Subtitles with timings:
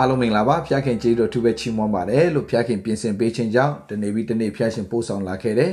[0.00, 5.72] အားလုံးမင်္ဂလာပါဖျားခင်ကျေးဇူးတော်သူပဲချီးမွမ်းပါတယ်လို့ဖျားခင်ပြင်ဆင်ပေးခြင်းကြောင့်တနေ့ပြီးတနေ့ဖျားရှင်ပို့ဆောင်လာခဲ့တယ်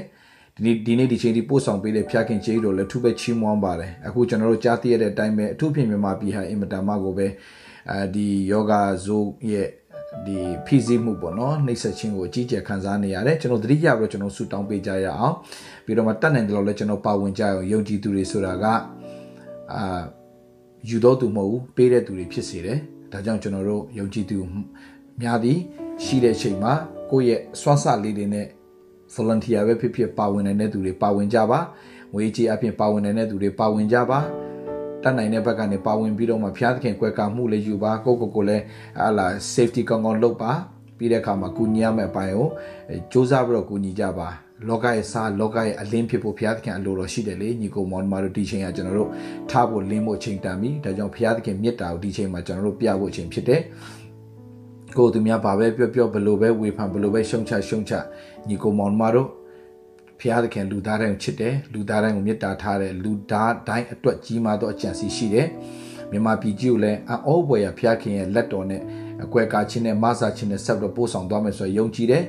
[0.56, 7.28] ဒီနေ့ဒီနေ့ဒီချိန်ဒီပို့ဆောင်ပေးတဲ့ဖျားခင်ကျေးဇူးတော်လည်းသူပဲချီးမွမ်းပါတယ်အခုကျွန်တော်တို့ကြားသိရတဲ့အတိုင်းပဲအထူးဖြင့်မြန်မာပြည်ဟာအင်မတန်မှကိုပဲ
[7.90, 8.74] အဲဒီယောဂ
[9.06, 9.68] ဇိုးရဲ့
[10.26, 15.36] ဒီဖိစီးမှုပေါ့နော်နှိပ်စက်ခြင်းကိုအကြီးကျယ်ခံစားနေရတယ်ကျွန်တော်သတိရပြီးတော့ကျွန်တော်ဆူတောင်းပေးကြရအောင်
[15.86, 18.66] ပြီးတော့မှတတ်နိုင်တယ်လို့လည်းကျွန်တော်ပါဝင်ကြအောင်ယုံကြည်သူတွေဆိုတာက
[19.74, 20.02] အာ
[20.90, 22.80] ယူတော့သူမဟုတ်ဘူးပေးတဲ့သူတွေဖြစ်စေတယ်
[23.12, 24.40] ဒါကြောင့်ကျွန်တော်တို့ယုံကြည်သူ
[25.22, 25.58] များသည်
[26.04, 26.74] ရှိတဲ့အချိန်မှာ
[27.12, 28.48] ကိုယ့်ရဲ့စွမ်းစလေးတွေနဲ့
[29.16, 31.60] volunteer ပဲဖြစ်ဖြစ်ပါဝင်နေတဲ့သူတွေပါဝင်ကြပါ
[32.14, 34.20] ငွေကြေးအပြင်ပါဝင်နေတဲ့သူတွေပါဝင်ကြပါ
[35.04, 38.64] တတ်နိုင်တဲ့ဘက်ကနေပါဝင်ပြီးတော့မှဖျားသခင်ကွယ်ကာမှုလေးယူပါကိုကိုကိုလည်း
[39.00, 40.52] ဟာလာ safety ကောင်းကောင်းလုပ်ပါ
[40.98, 42.48] ပြီးတဲ့အခါမှာကုညီရမယ့်အပိုင်းကို
[43.12, 44.30] စူးစမ်းပြီးတော့ကုညီကြပါ
[44.66, 49.10] လောကရဲ့စားလောကရဲ့အလင်းဖြစ်ဖို့ဘုရားသခင်အလိုတော်ရှိတယ်လေညီကိုမောင်မတို့ဒီချိန်ကကျွန်တော်တို့
[49.50, 53.62] ထားဖို့လင်းဖို့အချိန်တန်ပြီဒါကြောင့်ဘုရားသခင်မြတ်တာကိုဒီချိန်မှာကျွန်တော်တို့ပြဖို့အချိန်ဖြစ်တယ်
[54.98, 57.94] ကိုသူများဘာပဲပြောပြောဘလို့ပဲဝေဖန်ဘလို့ပဲရှုံချရှုံချ
[58.48, 59.28] ညီကိုမောင်မတို့
[60.20, 65.48] ဖျားသခင်လူသားတိုင်းကိုချစ်တယ်လူသားတိုင်းကိုမေတ္တာထားတယ်လူသားတိုင်းအတွက်ကြီးမားသောအကြံစီရှိတယ်
[66.12, 68.82] မြန်မာပြည်ကြီးကိုလည်းအောဘွယ်ရဖျားခင်ရဲ့လက်တော်နဲ့
[69.24, 72.24] အကွယ်ကာချင်းနဲ့မဆာချင်းနဲ့ဆက်ပြီးပို့ဆောင်သွားမယ်ဆိုရင်ယုံကြည်တယ်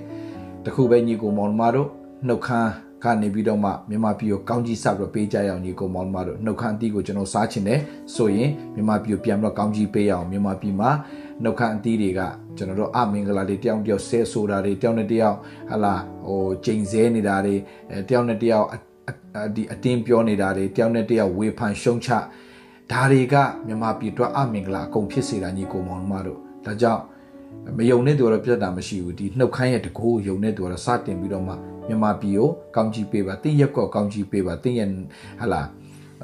[0.64, 1.88] တခုပဲညီကိုမောင်မတို့
[2.27, 2.70] နှုတ်ခမ်း
[3.05, 7.80] ကနေပြီးတော့မှမြန်မာပြည်ကိုကောင်းကြီးဆက်ပြီးပေးကြရအောင်ညီကိုမောင်မတို့နှုတ်ခမ်းအသီးကိုကျွန်တော်စားချင်တယ်
[8.14, 10.91] ဆိုရင်မြန်မာပြည်ကိုပြန်ပြီးတော့ကောင်းကြီးပေးရအောင်မြန်မာပြည်မှာ
[11.42, 12.20] နှုတ်ခမ်းအသီးတွေက
[12.56, 15.36] ကျွန်တော်တို့အမင်္ဂလာတွေတယောက်တယောက်ဆဲဆိုတာတွေတယောက်နဲ့တယောက်
[15.70, 15.94] ဟလာ
[16.27, 17.55] ဟိုချိန်ဆဲနေတာတွေ
[18.08, 18.66] တယောက်နဲ့တယောက်
[19.56, 22.08] ဒီအတင်းပြောနေတာတွေတယောက်နဲ့တယောက်ဝေဖန်ရှုံချ
[22.92, 23.34] ဒါတွေက
[23.66, 27.02] မြန်မာပြည်အတွက်အမင်္ဂလာအကုန်ဖြစ်စေတာညီကိုမောင်မတို့ဒါကြောင့်
[27.77, 31.55] မယုံတဲ့သူကတော့ပြတ်တာမရှိဘူးဒီနှုတ်ခမ်းရဲ့တကူယုံတဲ့သူကတော့စတင်ပြီးတော့မှ
[31.89, 34.91] မြန်မာပြည်ကိုကောင်းကြီးပေးပါတင်းရက်ကောကောင်းကြီးပေးပါတင်းရဲ့
[35.41, 35.62] ဟလာ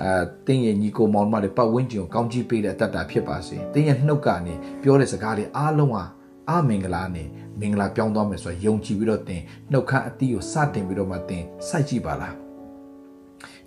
[0.01, 0.09] အဲ
[0.47, 6.05] တင်းရဲ့ညီကိုမောင်မတွေပတ်ဝန်းကျင်ကိုကောင်းကြီးပေးတဲ့အတ္တတာဖြစ်ပါစေတင်းရဲ့နှုတ်ကနေပြောတဲ့စကားတွေအားလုံးဟာ
[6.51, 7.29] အမင်္ဂလာနဲ့
[7.61, 12.35] မင်္ဂလာပြောင်းသွားမယ်ဆိုတော့ယုံကြည်ပြီးတော့တင်နှုတ်ခမ်းအတီးကိုစတင်ပြီးတော့မှတင်စိုက်ကြည့်ပါလား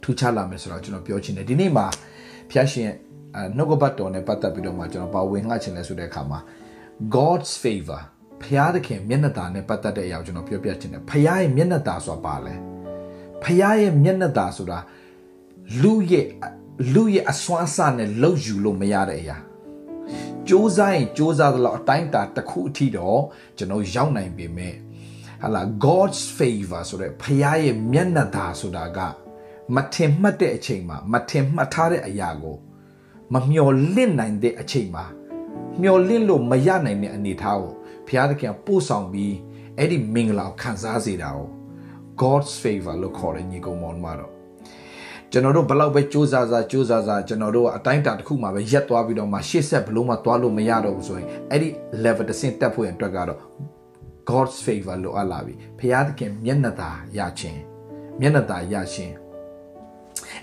[0.02, 1.86] ထူးခြားလာမယ်ဆိုတော့ကျွန်တော်ပြောချင်တယ်ဒီနေ့မှာ
[2.52, 2.90] ဖျားရှင်
[3.58, 6.40] နှုတ်ကပတ်တော်နဲ့ပတ်သက်ပြီးတော့မှကျွန်တော်ပါဝင်ငှချင်တယ်ဆိုတဲ့အခါမှာ
[7.16, 8.02] God's favor
[8.43, 12.55] ဖျားသခင်မျက်နှာ ตาနဲ့ပတ်သက်တဲ့အရာကိုကျွန်တော်ပြောပြချင်တယ်ဖျားရဲ့မျက်နှာ ตาဆိုတာပါလဲ
[13.45, 14.79] ဖျားရဲ့မျက်နှာ ตาဆိုတာ
[15.83, 16.27] လူရဲ့
[16.95, 19.37] လူရဲ့အစွမ်းစားနဲ့လှုပ်ယူလို့မရတဲ့အရာ
[20.49, 23.21] စူးစမ်းရင်စူးစမ်းသလောက်အတိုင်းတာတစ်ခုအထိတော့
[23.57, 24.75] ကျွန်တော်ရောက်နိုင်ပေမဲ့
[25.43, 28.99] ဟာလာ God's favor ဆိုတဲ့ဖျားရဲ့မျက်နှာ ตาဆိုတာက
[29.75, 32.57] မထင်မှတ်တဲ့အချိန်မှာမထင်မှတ်ထားတဲ့အရာကို
[33.33, 35.05] မမျော်လင့်နိုင်တဲ့အချိန်မှာ
[35.81, 37.73] မျော်လင့်လို့မရနိုင်တဲ့အနေအထားကို
[38.08, 39.36] ဘုရားသခင်ပို့ဆောင်ပြီး
[39.78, 41.50] အဲ့ဒီမင်္ဂလာကိုခံစားစေတာကို
[42.22, 44.32] God's favor လို့ခေါ်တယ်ညီကောင်မောင်မတော်
[45.32, 51.70] ကျွန်တော်တို့ဘလောက်ပဲစူးစမ်းစားစူးစမ်းစားကျွန်တော်တို့ကအတိုင်းတာတစ်ခုမှပဲရက်သွားပြီးတော့မှရှေ့ဆက်ဘလို့မှသွားလို့မရတော့ဘူးဆိုရင်အဲ့ဒီ
[52.04, 53.40] level တစ်ဆင့်တက်ဖို့ရအတွက်ကတော့
[54.30, 57.60] God's favor လို့အပ်လာပြီဘုရားသခင်မျက်နှာသာရခြင်း
[58.20, 59.14] မျက်နှာသာရခြင်း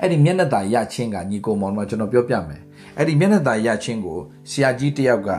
[0.00, 2.62] အဲ့ဒီမျက်နှာသာရခြင်းကညီကောင်မောင်မကျွန်တော်ပြောပြမယ်
[2.97, 4.17] အဲ့ဒီမျက်နှာသာရခြင်းကို
[4.51, 5.29] ဆရာကြီးတယောက်က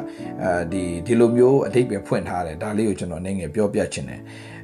[0.42, 4.20] အဲဒီဒီလိုမျိုးအတိတ်ပဲဖွင့်ထားတယ်ဒါလေးကိုကျွန်တော်နည်းငယ်ပြောပြချင်တယ်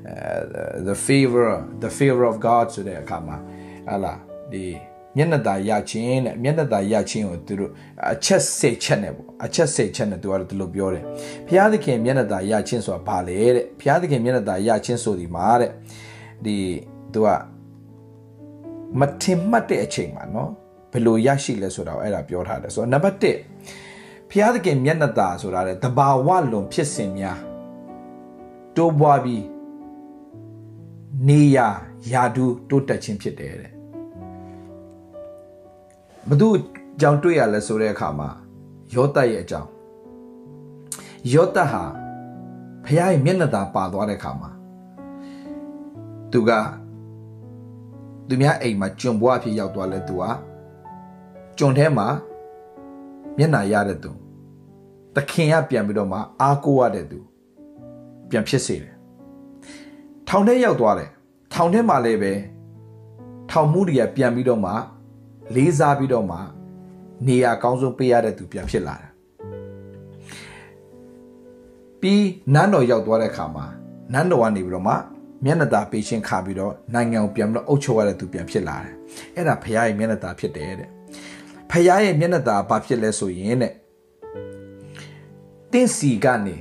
[0.08, 1.48] အဲ the favor
[1.84, 3.36] the favor of god ဆိုတဲ့အခါမှာ
[3.88, 4.14] ဟာလာ
[4.52, 4.64] ဒီ
[5.16, 7.70] မျက်နှာသာရခြင်းတဲ့မျက်နှာသာရခြင်းကိုသူတို့
[8.12, 11.02] အချက်စိတ်ချက်နဲ့ပေါ့အချက်စိတ်ချက်နဲ့သူကတော့ဒီလိုပြောတယ်
[11.46, 15.70] ဘုရားသခင်မျက်နှာသာရခြင်းဆိုတာဘာလဲတဲ့ဘုရားသခင်မျက်နှာသာရခြင်းဆိုဒီမှာတဲ့
[16.44, 16.56] ဒီ
[17.12, 17.28] သူက
[19.00, 20.48] မထင်မှတ်တဲ့အချိန်မှာเนาะ
[20.91, 23.23] ဘယ်လိုရရှိလဲဆိုတာကိုအဲ့ဒါပြောထားတယ်ဆိုတော့နံပါတ်1
[24.29, 27.39] ဘုရားသခင်မျက်နှာသာဆိုတာလေတဘာဝလွန်ဖြစ်စဉ်များ
[28.75, 29.45] တိုးပွားပြီး
[31.27, 31.57] နေရ
[32.11, 33.71] ယာဒူတိုးတက်ခြင်းဖြစ်တယ်တဲ့
[36.29, 36.47] ဘသူ
[37.01, 38.29] ကြောင့်တွေ့ရလဲဆိုတဲ့အခါမှာ
[38.95, 39.69] ယောသရဲ့အကြောင်း
[41.33, 41.83] ယောသဟာ
[42.85, 44.49] ဖခင်ရဲ့မျက်နှာသာပါသွားတဲ့အခါမှာ
[46.31, 46.51] သူက
[48.27, 50.23] သူများအိမ်မှာကျွန်ဘွားအဖြစ်ရောက်သွားလဲသူက
[51.63, 52.07] ကျွန်ထဲမှာ
[53.37, 54.11] မျက်နာရတဲ့သူ
[55.15, 57.19] သခင်ကပြန်ပြီးတော့မှအားကိုးရတဲ့သူ
[58.29, 58.95] ပြန်ဖြစ်စေတယ်
[60.27, 61.09] ထောင်ထဲရောက်သွားတယ်
[61.53, 62.33] ထောင်ထဲမှာလည်းပဲ
[63.51, 64.71] ထောင်မှုတွေကပြန်ပြီးတော့မှ
[65.55, 66.37] လေးစားပြီးတော့မှ
[67.27, 69.09] နေရာကောင်းဆုံးပေးရတဲ့သူပြန်ဖြစ်လာတယ်
[72.01, 73.65] ပြီးနန်းတော်ရောက်သွားတဲ့အခါမှာ
[74.13, 74.95] နန်းတော်ကနေပြီးတော့မှ
[75.45, 78.93] မျက်နှာသာပေးခြင်းခါပြီးတော့နိုင်ငံကိုပြန်ပြီးတော့အုပ်ချုပ်ရတဲ့သူပြန်ဖြစ်လာတယ်
[79.35, 80.89] အဲ့ဒါဖခင်ရဲ့မျက်နှာသာဖြစ်တယ်တဲ့
[81.71, 83.73] ဖခင်ရဲ့မျက်နှာသာဘာဖြစ်လဲဆိုရင်တဲ့
[85.71, 86.55] တင်းစီကနေ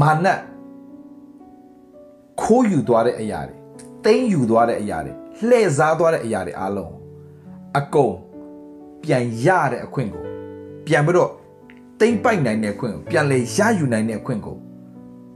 [0.00, 0.26] မာန
[2.40, 3.56] ခိုးယူသွားတဲ့အရာတွေ
[4.04, 5.12] တိမ့်ယူသွားတဲ့အရာတွေ
[5.48, 6.94] လှည့်စားသွားတဲ့အရာတွေအားလုံး
[7.78, 8.14] အကုန်
[9.02, 10.24] ပြန်ရတဲ့အခွင့်ကို
[10.86, 11.32] ပြန်ပြီးတော့တ
[12.00, 14.56] တိမ့်ပိုက်နိုင်တဲ့အခွင့်ကိုပြန်လဲရယူနိုင်တဲ့အခွင့်ကို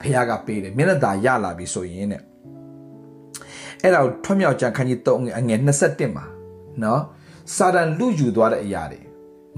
[0.00, 2.22] ဖခင်ကပေးတယ်မျက်နှာသာရလာပြီဆိုရင်တဲ့
[3.82, 6.26] အဲ့ဒါကိုထွတ်မြောက်ကြခန်းကြီး3အငယ်21မှာ
[6.82, 7.02] နော်
[7.54, 9.00] စာတန်လူယူသွားတဲ့အရာတွေ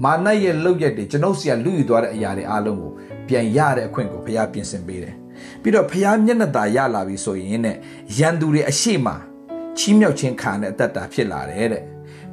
[0.03, 2.91] မာနရဲ့လောက်ရက်တွေကျွန်ုပ်စီကလူယူသွားတဲ့အရာတွေအားလုံးကို
[3.27, 5.15] ပြန်ရတဲ့အခွင့်ကိုဖခင်ပြင်ဆင်ပေးတယ်
[5.61, 7.75] ပြီးတော့ဖခင်မျက်နှာသာရလာပြီဆိုရင်တဲ့
[8.17, 9.07] ရန်သူတွေအရှိမ
[9.77, 11.83] ချီးမြှောက်ခြင်းခံတဲ့အတ္တတာဖြစ်လာတယ်တဲ့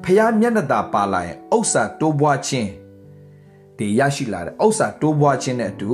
[0.05, 2.71] ဖះမျက်နှာသာပါလာရင်ဥစ္စာတိုးပွားခြင်း
[3.79, 5.91] ဒီရရှိလာတယ်ဥစ္စာတိုးပွားခြင်းနဲ့အတူ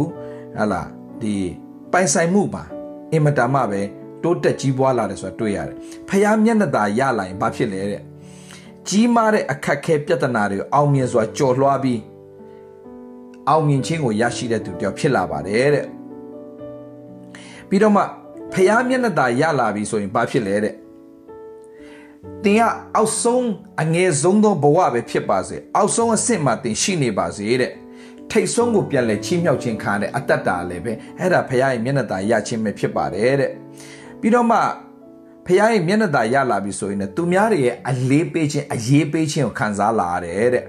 [0.59, 0.83] ဟလာ
[1.23, 1.35] ဒီ
[1.93, 2.63] ပိုင်ဆိုင်မှုပါ
[3.13, 3.81] အင်မတန်မှပဲ
[4.23, 5.77] တိုးတက်ကြီးပွားလာတယ်ဆိုတာတွေ့ရတယ်
[6.09, 8.03] ဖះမျက်နှာသာရလာရင်ဘာဖြစ်လဲတဲ့
[8.89, 12.01] ကြီးမားတဲ့အခက်ခဲပြဿနာတွေကိုအောင်မြင်စွာကြော်လွှားပြီး
[13.49, 15.87] အောင်မြင်ခြင်းကိုရရှိတဲ့သူတယောက်ဖြစ်လာပါတယ်တဲ့
[17.69, 18.03] ပြီးတော့မှ
[18.53, 20.75] ဖះမျက်နှာသာရလာပြီဆိုရင်ဘာဖြစ်လဲတဲ့
[22.45, 22.63] တင်က
[22.97, 23.49] အောက်ဆုံး
[23.83, 27.73] အငယ်ဆုံးသောဘဝပဲဖြစ်ပါစေအောက်ဆုံးအဆင့်မှာတင်ရှိနေပါစေတဲ့
[28.31, 33.51] ထိတ်ဆုံးကိုပြန်လဲချီးမြှောက်ခြင်းခံတဲ့အတ္တတာလည်းပဲအဲ့ဒါဖခင်ရဲ့မျက်နှာသာရခြင်းပဲဖြစ်ပါတယ်တဲ့
[34.21, 34.59] ပြီးတော့မှ
[35.47, 40.65] ဖခင်ရဲ့မျက်နှာသာရလာပြီဆိုရင်လည်းသူများတွေရဲ့အလေးပေးခြင်းအရေးပေးခြင်းကိုခံစားလာရတယ်တဲ့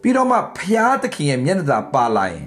[0.00, 2.46] ပြီးတော့မှဖခင်သခင်ရဲ့မျက်နှာသာပါလာရင်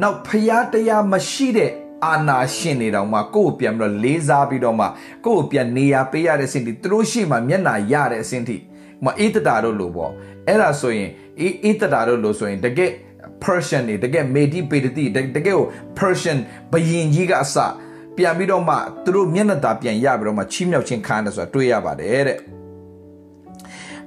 [0.00, 1.70] နောက်ဖခင်တရားမရှိတဲ့
[2.06, 4.86] အာနာရှင်နေတော့မှကိုယ့်ကိုပြန်ပြီးတော့လေးစားပြီးတော့မှ
[5.26, 8.56] ကိုယ့်ကိုပြန်နေရာပေးရတဲ့အဆင့်ထိသူတို့ရှိမှမျက်နာရတဲ့အဆင့်ထိ
[9.04, 10.12] မအေးတတာတို့လို့ပေါ့
[10.46, 12.90] အဲ့ဒါဆိုရင်အေးအေးတတာတို့လို့ဆိုရင်တကယ်
[13.42, 15.66] Persian နေတကယ် Medi Pedati တကယ်ကို
[15.98, 16.38] Persian
[16.72, 17.56] ဘယင်ကြီးကအစ
[18.16, 22.38] ပြန်ပြီးတော့မှသူတို့မျက်နှာသာပြန်ရပြီးတော့မှချီးမြှောက်ခြင်းခံတယ်ဆိုတာတွေ့ရပါတယ်တဲ့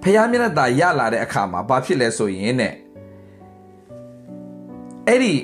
[0.01, 2.73] ဖះမျက်နှာသာရလာတဲ့အခါမှာဘာဖြစ်လဲဆိုရင်တဲ့
[5.07, 5.35] အဲ့ဒီ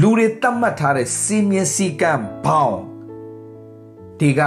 [0.00, 2.12] လူတွေတတ်မှတ်ထားတဲ့စီမင်းစီကံ
[2.44, 2.76] ဘောင်
[4.20, 4.40] ဒီက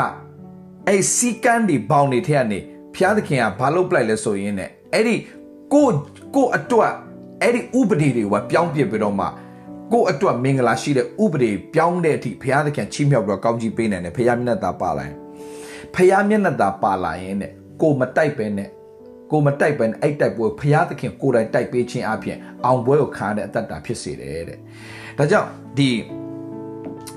[0.87, 2.59] အဲ့စီကံဒီဘောင်တွေထဲကနေ
[2.95, 4.61] ဖျားသခင်ကဘာလုပ်ပလိုက်လဲဆိုရင်ね
[4.93, 5.15] အဲ့ဒီ
[5.73, 5.87] ကို
[6.35, 6.93] ကိုအတွက်
[7.41, 9.25] အဲ့ဒီဥပဒေတွေကပြောင်းပြပြီးတော့မှ
[9.92, 15.18] ကိုအတွက်မင်္ဂလာရှိတဲ့ဥပဒေပြောင်းတဲ့အထိဘုရားသခင်ချီးမြှောက်ပြီးတော့ကောင်းကြီးပေးနိုင်တယ်ဘုရားမျက်နှာသာပါလာရင်
[15.95, 17.51] ဘုရားမျက်နှာသာပါလာရင်တဲ့
[17.81, 18.69] ကိုမတိုက်ပဲနဲ့
[19.31, 24.57] ကိုမတိုက်ပဲနဲ့အဲ့တိုက်ပွဲဘုရားသခင်ကိုယ်တိုင်တိုက်ပေးခြင်းအပြင်အောင်ပွဲကိုခံတဲ့အတ္တတာဖြစ်စေတယ်တဲ့
[25.18, 25.89] ဒါကြောင့်ဒီ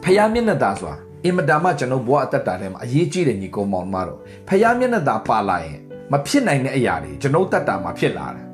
[0.02, 4.18] ဖယားမျက်နှာသာဆိုတာအင်မတန်မှကျွန်တော်ဘဝအသက်တာထဲမှာအရေးကြီးတဲ့ညီကောင်မောင်မတော်
[4.48, 5.78] ဖယားမျက်နှာသာပါလာရင်
[6.12, 8.44] မဖြစ်နိုင်တဲ့အရာတွေကျွန်တော်တက်တာမှာဖြစ်လာတယ်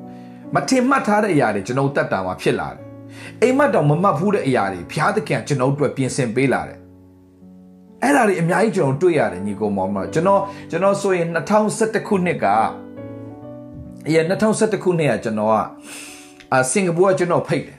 [0.55, 2.86] မထင်မှတ်ထားတဲ့အရာတွေကျွန်တော်တက်တာမှာဖြစ်လာတယ်
[3.41, 6.79] အိမ်မက်တော်မမှတ်ဘူးတဲ့အရာတွေဘုရားသခင်ကျွန်တော်တို့ပြင်ဆင်ပေးလာတယ်
[8.03, 11.27] အဲ့ဒါတွေအများကြီးကျွန်တော်တွေ့ရတယ်ညီကောင်မောင်မတော်ကျွန်တော်ကျွန်တော်ဆိုရင်
[11.67, 12.45] 2011ခုနှစ်က
[14.07, 15.55] အရင်2011ခုနှစ်ကကျွန်တော်က
[16.53, 17.77] အာစင်ကာပူကကျွန်တော်ဖိတ်တယ်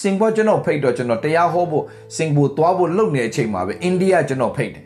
[0.00, 1.84] စင်ကာပူကျွန်တော်ဖိတ်တော့ကျွန်တော်တရားဟောဖို့
[2.16, 4.84] စင်ကာပူသွားဖို့လုပ်နေတဲ့အချိန်မှာပဲအိန္ဒိယကျွန်တော်ဖိတ်တယ်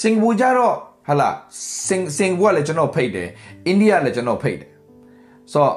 [0.00, 0.74] စင်ကာပူကျတော့
[1.08, 1.28] ဟာလာ
[1.86, 3.28] စင်စင်ကာပူကလည်းကျွန်တော်ဖိတ်တယ်
[3.66, 4.70] အိန္ဒိယလည်းကျွန်တော်ဖိတ်တယ်
[5.52, 5.74] ဆိုတော့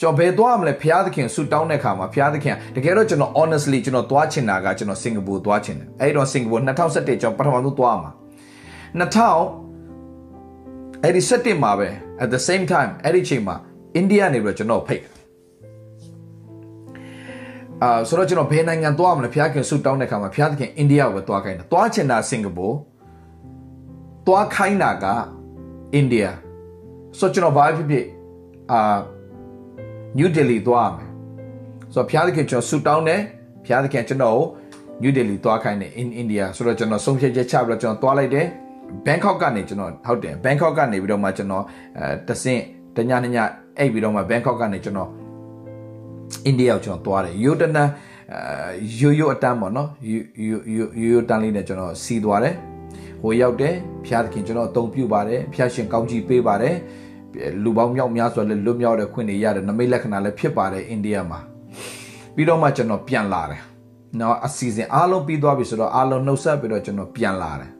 [0.00, 6.56] ကျွန်တော်ဘယ်သွားမလဲဖျားသခင်ဆူတောင်းတဲ့ခါမှာဖျားသခင်တကယ်တော့ကျွန်တော် honestly ကျွန်တော်သွားချင်တာကကျွန်တော်စင်ကာပူသွားချင်တယ်အဲ့တော့စင်ကာပူ
[6.88, 8.10] 2017ကျွန်တော်ပထမဆုံးသွားမှာ
[9.00, 11.88] 2000အဲ့ဒီ17မှာပဲ
[12.22, 13.56] at the same time အဲ့ဒီချိန်မှာ
[13.94, 15.04] အိန္ဒိယနေပြီးတော့ကျွန်တော်ဖိတ်
[17.82, 22.68] အာဆိုတော့ကျွန်တော်ဘယ်နိုင်ငံသွားမလဲဖျားခင်ဆူတောင်းတဲ့ခါမှာဖျားသခင်အိန္ဒိယကိုပဲသွားခိုင်းတာသွားချင်တာစင်ကာပူ
[24.26, 25.04] သွားခိုင်းတာက
[25.94, 26.26] အိန္ဒိယ
[27.18, 28.04] ဆိုကျွန်တော်ဘာဖြစ်ဖြစ်
[28.72, 28.78] အာ
[30.16, 31.08] နယူးဒေလီသွားမယ်
[31.94, 33.20] ဆိုတော့ဖျားသခင်ကျွန်တော်ဆူတောင်းတယ်
[33.66, 34.44] ဖျားသခင်ကျွန်တော်ကို
[35.02, 38.46] နယူးဒေလီသွားခိုင်းတယ် in India ဆိုတော့ကျွန်တော်ဆုံးဖြတ်ချက်ချပြီးတော့ကျွန်တော်သွားလိုက်တယ်
[39.06, 41.64] ဘန်ကောက်ကနေကျွန်တော်ဟုတ်တယ်ဘန်ကောက်ကနေပြီးတော့မှကျွန်တော်
[41.98, 42.62] အဲတဆင့်
[42.96, 43.36] တညည
[43.78, 45.10] အိပ်ပြီးတော့မှဘန်ကောက်ကနေကျွန်တော်
[46.46, 47.84] အိန္ဒိယကိုကျွန်တော်သွားတယ်ယိုတနအဲ
[49.00, 52.54] ယိုယိုအတန်းပေါ့နော်ယိုယိုယိုယိုတန်းလေးနဲ့ကျွန်တော်စီးသွားတယ်
[53.22, 53.74] ဟိုရောက်တယ်
[54.06, 56.76] ဖျားသခင်ကျွန်တော်အသုံးပြုပါတယ်ဖျားရှင်ကောင်းကြီးပေးပါတယ်
[57.62, 61.40] လူပေါင်းမြောက်များစွာလည်းလွတ်မြောက်တဲ့ခွင့်တွေရတယ်နမိတ်လက္ခဏာလည်းဖြစ်ပါတယ်အိန္ဒိယမှာ
[62.34, 63.62] ပြီးတော့မှကျွန်တော်ပြန်လာတယ်
[64.20, 67.70] နော်အစီအစဉ်အားလုံးပြီးသွားပြီဆိုတော့အားလုံးနှုတ်ဆက်ပြီးတော့ကျွန်တော်ပြန်လာတယ်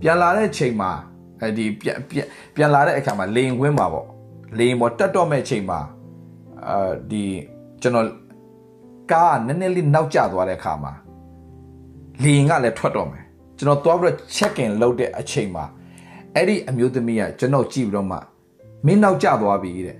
[0.00, 0.90] ပြန်လာတဲ့ချိန်မှာ
[1.40, 1.96] အဲဒီပြန်
[2.54, 4.06] ပြန်လာတဲ့အခါမှာလေရင်ခွင်းမှာပေါ့
[4.58, 5.80] လေရင်ပေါ်တက်တော့မဲ့ချိန်မှာ
[6.68, 7.24] အာဒီ
[7.82, 8.06] ကျွန်တော်
[9.12, 10.92] ကားနည်းနည်းလေးနောက်ကျသွားတဲ့အခါမှာ
[12.22, 13.22] လေရင်ကလည်းထွက်တော့မယ်
[13.58, 15.64] ကျွန်တော်သွားပြီးတော့ check in လုပ်တဲ့အချိန်မှာ
[16.34, 18.18] အဲ့ဒီအမျိုးသမီးကကျွန်တော်ကြည့်ပြီးတော့မှ
[18.85, 19.97] မင်းနောက်ကျသွားပြီတဲ့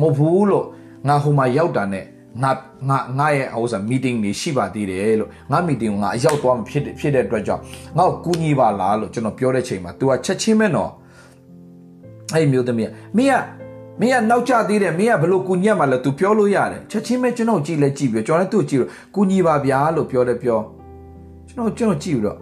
[0.00, 0.66] မဟုတ်ဘူးလို့
[1.08, 2.04] ငါဟိုမှာရောက်တာနဲ့
[2.42, 2.50] ငါ
[2.88, 7.62] ငါငါရဲ့ဟိုဆို meeting တွေရှိပါသေးတယ်လို့ငါ meeting ကိုငါအရောက်သွားမှဖြစ်ဖြစ်တဲ့အတွက်ကြောင့်
[7.98, 10.90] ငါ့ကိုကူညီပါလားလို့ကျွန်တော်ပြောတဲ့ချိန်မှာ तू ကချက်ချင်းပဲနော်
[12.34, 13.34] အဲ့မျိုးသမီးမင်းက
[14.00, 20.58] မင်းကနောက်ကျသေးတယ်မင်းကဘလို့ကူညီရမှာလဲ तू ပြောလို့ရတယ်ချက်ချင်းပဲကျွန်တော်ကြည့်လဲကြည့်ပြီးကျွန်တော်လည်းသူ့ကြည့်လို့ကူညီပါဗျာလို့ပြောတယ်ပြော
[21.48, 22.38] ကျွန်တော်ကျွန်တော်ကြည့်ပြီးတော့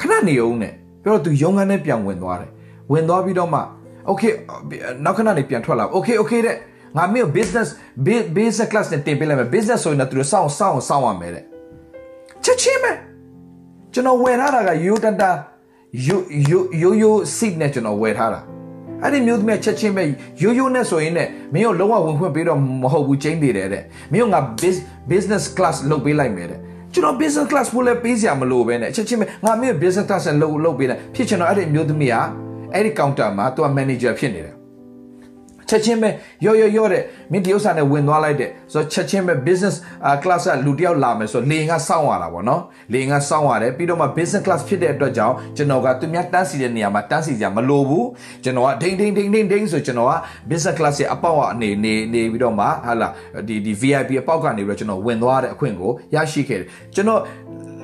[0.00, 2.50] ခဏနေအောင်နဲ့ပြောတော့ तू ရုံးခန်းနဲ့ပြန်ဝင်သွားတယ်
[2.92, 3.60] ဝင်သွားပြီးတော့မှ
[4.06, 4.22] โอเค
[5.04, 6.56] နောက်ခဏနေပြန်ထွက်လာโอเคโอเคတဲ့
[6.96, 7.68] ငါမင်းကို business
[8.36, 11.44] basic class နဲ့တင်ပေးလိုက်မယ် business ဆိုရင်တော့သူတို့စောင့်စောင့်စောင့်ရမယ်တဲ့
[12.44, 12.92] ချက်ချင်းပဲ
[13.92, 15.30] ကျွန်တော်ဝယ်ထားတာကယူတတာ
[16.06, 16.16] ယူ
[16.50, 18.40] ယူယူယူ seat နဲ့ကျွန်တော်ဝယ်ထားတာ
[19.02, 20.02] အဲ့ဒီမျိုးသမီးချက်ချင်းပဲ
[20.42, 21.20] ယူယူနဲ့ဆိုရင်ね
[21.52, 24.40] မင်းကိုလုံးဝဝင်ခွင့်ပေးတော့မဟုတ်ဘူးချင်းသေးတယ်တဲ့မင်းကငါ
[25.10, 26.58] business class လုပ်ပေးလိုက်မယ်တဲ့
[26.92, 32.16] ကျွန်တော် business class ဖို့လည်းပေးစရာမလိုပဲနဲ့ချက်ချင်းပဲငါမင်း business class နဲ့လုပ်လုပ်ပေးတယ်ဖြစ်ချင်တော့အဲ့ဒီမျိုးသမီးက
[32.73, 34.63] အဲ့ဒီ counter မှာသူက manager ဖြစ်နေတယ်
[35.69, 36.09] ချက်ချင်းပဲ
[36.45, 39.75] ရော့ရော့ရော့တဲ့မင်းဒီဥစ္စာနဲ့ဝင်သွားလိုက်တဲ့ဆိုတော့ချက်ချင်းပဲ business
[40.23, 42.61] class ကလူတယောက်လာမယ်ဆိုတော့လေငါစောင့်ရတာပေါ့နော်
[42.93, 48.07] လေငါစောင့်ရတယ်ပြီးတော့မှ business class ဖြစ်တဲ့အတွက်ကြောင့်ကျွန်တော်ကသူများတန်းစီတဲ့နေရာမှာတန်းစီကြမလိုဘူး
[48.43, 50.13] ကျွန်တော်ကဒိန်ဒိန်ဒိန်ဒိန်ဒိန်ဆိုကျွန်တော်က
[50.49, 53.07] business class ရဲ့အပေါက်အနေနေနေပြီးတော့မှဟာလာ
[53.47, 57.21] ဒီဒီ VIP အပေါက်ကနေပြီးတော့ကျွန်တော်ဝင်သွားတဲ့အခွင့်ကိုရရှိခဲ့တယ်ကျွန်တော်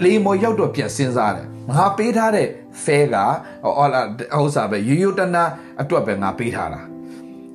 [0.03, 2.47] လေမော်ရောက်တော့ပြန်စဉ်းစားတယ်ငါပေးထားတဲ့
[2.83, 3.15] fair က
[3.63, 4.01] ဟောလာ
[4.35, 5.43] ဟိုစားပဲရိုးရိုးတနာ
[5.81, 6.81] အတွက်ပဲငါပေးထားတာ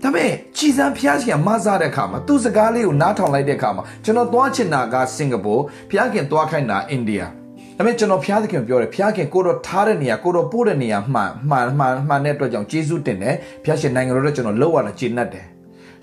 [0.02, 5.54] ဒါပေမဲ့ကြည်စံဖျားရှင်မဆားတဲ့ခါမှာသူ့စကားလေးကိုနားထောင်လိုက်တဲ့ခါမှာကျွန်တော်သွားချင်တာကစင်ကာပူ
[5.90, 7.28] ဖျားခင်သွားခိုင်းတာအိန္ဒိယဒါ
[7.76, 15.46] ပေမဲ့ကျွန်တော်ဖျားသခင်ပြောတယ်ဖျားခင်ကိုတော့ထားတဲ့နေရာကိုတော့ပို့တဲ့နေရာမှန်မှန်မှန်မှန်တဲ့အတွက်ကြောင့်ဂျေဇုတင်တယ်ဖျားရှင်နိုင်ငံတော်တော့ကျွန်တော်လောက်ရတာကျေနပ်တယ်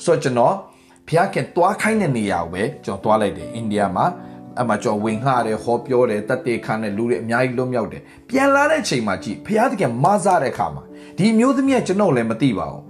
[0.03, 0.55] ဆိုတော့ကျွန်တော်
[1.07, 4.05] ဖျားခင်သွားခိုင်းတဲ့နေရာကိုပဲကျွန်တော်သွားလိုက်တယ်အိန္ဒိယမှာ
[4.59, 10.83] အမကျော်ဝင်လှတယ်ဟောပြောတယ်တက်တေခါနဲ့လူတွေအများကြီးလွတ်မြောက်တယ်ပြန်လာတဲ့ချိန်မှာကြည့်ဖျားသခင်မဆားတဲ့ခါမှာ
[11.17, 12.81] ဒီမျိုးသမီးကကျွန်တော်လည်းမသိပါဘူး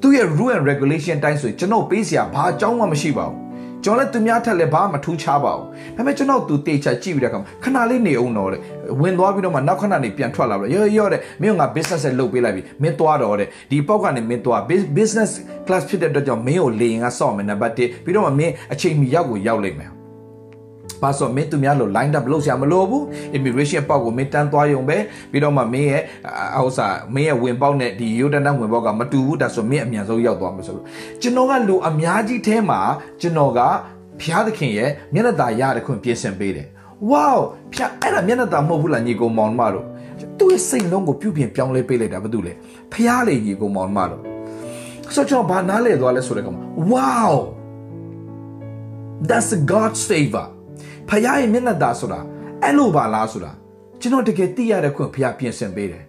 [0.00, 3.46] သူ့ရဲ့ rule and regulation တိုင်းဆိုကျွန်တော်ပေးစရာဘာအကြောင်းမှမရှိပါဘူး
[3.84, 8.60] ကျွန်တော်လည်းသူများထက်လည်းဘာမှမထူးခြားပါဘူးဒါပေမဲ့ကျွန်တော်သူတေချာကြည့်ပြီးတဲ့အခါမှာခဏလေးနေအောင်တော့တဲ့
[9.00, 14.60] ဝင်သွားပြီးတော့မှနောက်ခဏနေပြန်ထွက်လာပြီးရောရောတဲ့မင်းက business ဆက်လုပ်ပေးလိုက်ပြီမင်းသွားတော့တဲ့ဒီပေါက်ကနေမင်းသွား
[14.96, 15.30] business
[15.66, 19.95] class ဖြစ်တဲ့အတွက်ကြောင့်မင်းကိုလေရင်ကစောင့်မယ်နံပါတ်1ပြီးတော့မှမင်းအချိန်မီရောက်ကိုရောက်လိမ့်မယ်
[21.02, 23.02] ပါဆိုမင်းသူများလို့ line up လုပ်ဆရာမလိုဘူး
[23.36, 24.98] immigration ပေါက်ကိုမင်းတန်းသွားရုံပဲ
[25.30, 26.02] ပြီးတော့မှမင်းရဲ့
[26.56, 30.86] ဟိုစာမင်းရဲ့ဝင်ပေါက်နဲ့ဒီရိုးတန်းတန်းဝင်ပေါက်ကမတူဘူးဒါဆိုမင်းအမြန်ဆုံးရောက်သွားမှာဆိုလို့
[31.22, 32.80] ကျွန်တော်ကလူအများကြီးထဲမှာ
[33.20, 33.60] ကျွန်တော်က
[34.22, 36.66] ဖျားသခင်ရဲ့မျက်နှာသာရတဲ့ခွင့်ပြင်ဆင်ပေးတယ်
[37.10, 37.30] ဝေါ
[37.72, 39.84] ဖျားအဲ့ဒါမျက်နှာသာမဟုတ်ဘူးလားညီကောင်မောင်မတို့
[40.38, 42.52] သူ့ရဲ့စိတ်လုံးကိုပြုပြင်ပြောင်းလဲပေးလိုက်တာဘာတူလဲ
[42.92, 44.22] ဖျားလေညီကောင်မောင်မတို့
[45.14, 46.58] ဆိုတော့ကျွန်တော်ဘာနားလဲသွားလဲဆိုတဲ့ကောင်
[46.92, 47.32] wow
[49.28, 50.46] that's god's favor
[51.08, 52.20] ဖခင်ရဲ့မျက်နှာသာဆိုတာ
[52.62, 53.52] အဲ့လိုပါလားဆိုတာ
[54.00, 56.04] ကျွန်တော်တကယ်သိရတဲ့ခွင့်ဖခင်ပြင်ဆင်ပေးတယ်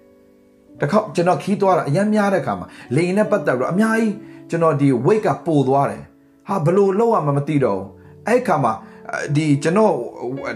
[0.81, 4.13] တခါကျွန်တော်ခီးသွားတာအရင်များတဲ့ခါမှာလေရင်နဲ့ပတ်သက်ပြီးတော့အများကြီး
[4.49, 6.03] ကျွန်တော်ဒီ weight ကပိုသွားတယ်
[6.49, 7.87] ဟာဘလို့လောက်ရမှမသိတော့ဘူး
[8.27, 8.73] အဲ့ခါမှာ
[9.35, 9.93] ဒီကျွန်တော်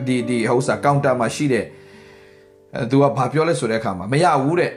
[0.07, 1.65] ဒီဒီဟိုစာကောင်တာမှာရှိတဲ့
[2.89, 4.71] သူကဘာပြောလဲဆိုတဲ့အခါမှာမရဘူးတဲ့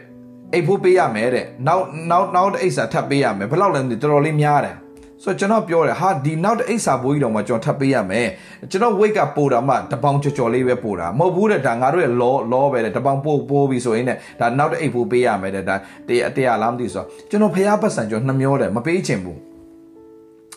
[0.52, 4.76] အိတ်ဖို့ပေးရမယ်တဲ့နောက်နောက်နောက်အိတ်စာထပ်ပေးရမယ်ဘယ်လောက်လဲတော်တော်လေးများတယ်
[5.24, 8.28] ဆိုတော့ကျွန်တော်ပြောတယ်ဟာဒီနောက်တစ်အိတ်စာဘိုးကြီးတော့မှကျွန်တော်ထပ်ပေးရမယ်
[8.70, 15.76] ကျွန်တော် weight ကပိုတာမှတပေါင်ကြော်ကြော်လေးပဲပိုတာမဟုတ်ဘူးတဲ့ဒါငါတို့ရဲ့ law law ပဲတဲ့တပေါင်ပို့ပို့ပြီးဆိုရင်တဲ့ဒါနောက်တစ်အိတ်ဘိုးပေးရမယ်တဲ့ဒါ
[16.08, 19.38] တရားတရားလားမသိဆိုတော့ကျွန်တော်ဖះပတ်စံကျွန်တော်နှမျောတယ်မပေးချင်ဘူး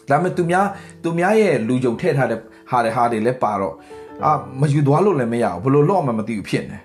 [0.10, 0.66] ဒါပေမဲ့သူများ
[1.04, 3.76] သူများရဲ့လူကြုံထည့်ထားတဲ့ဟာတွေဟာတွေလည်းပါတော့
[4.26, 4.32] အာ
[4.62, 6.78] မယူသွားလို့လည်းမရဘူးဘလို့လော့မှမသိဘူးဖြစ်နေ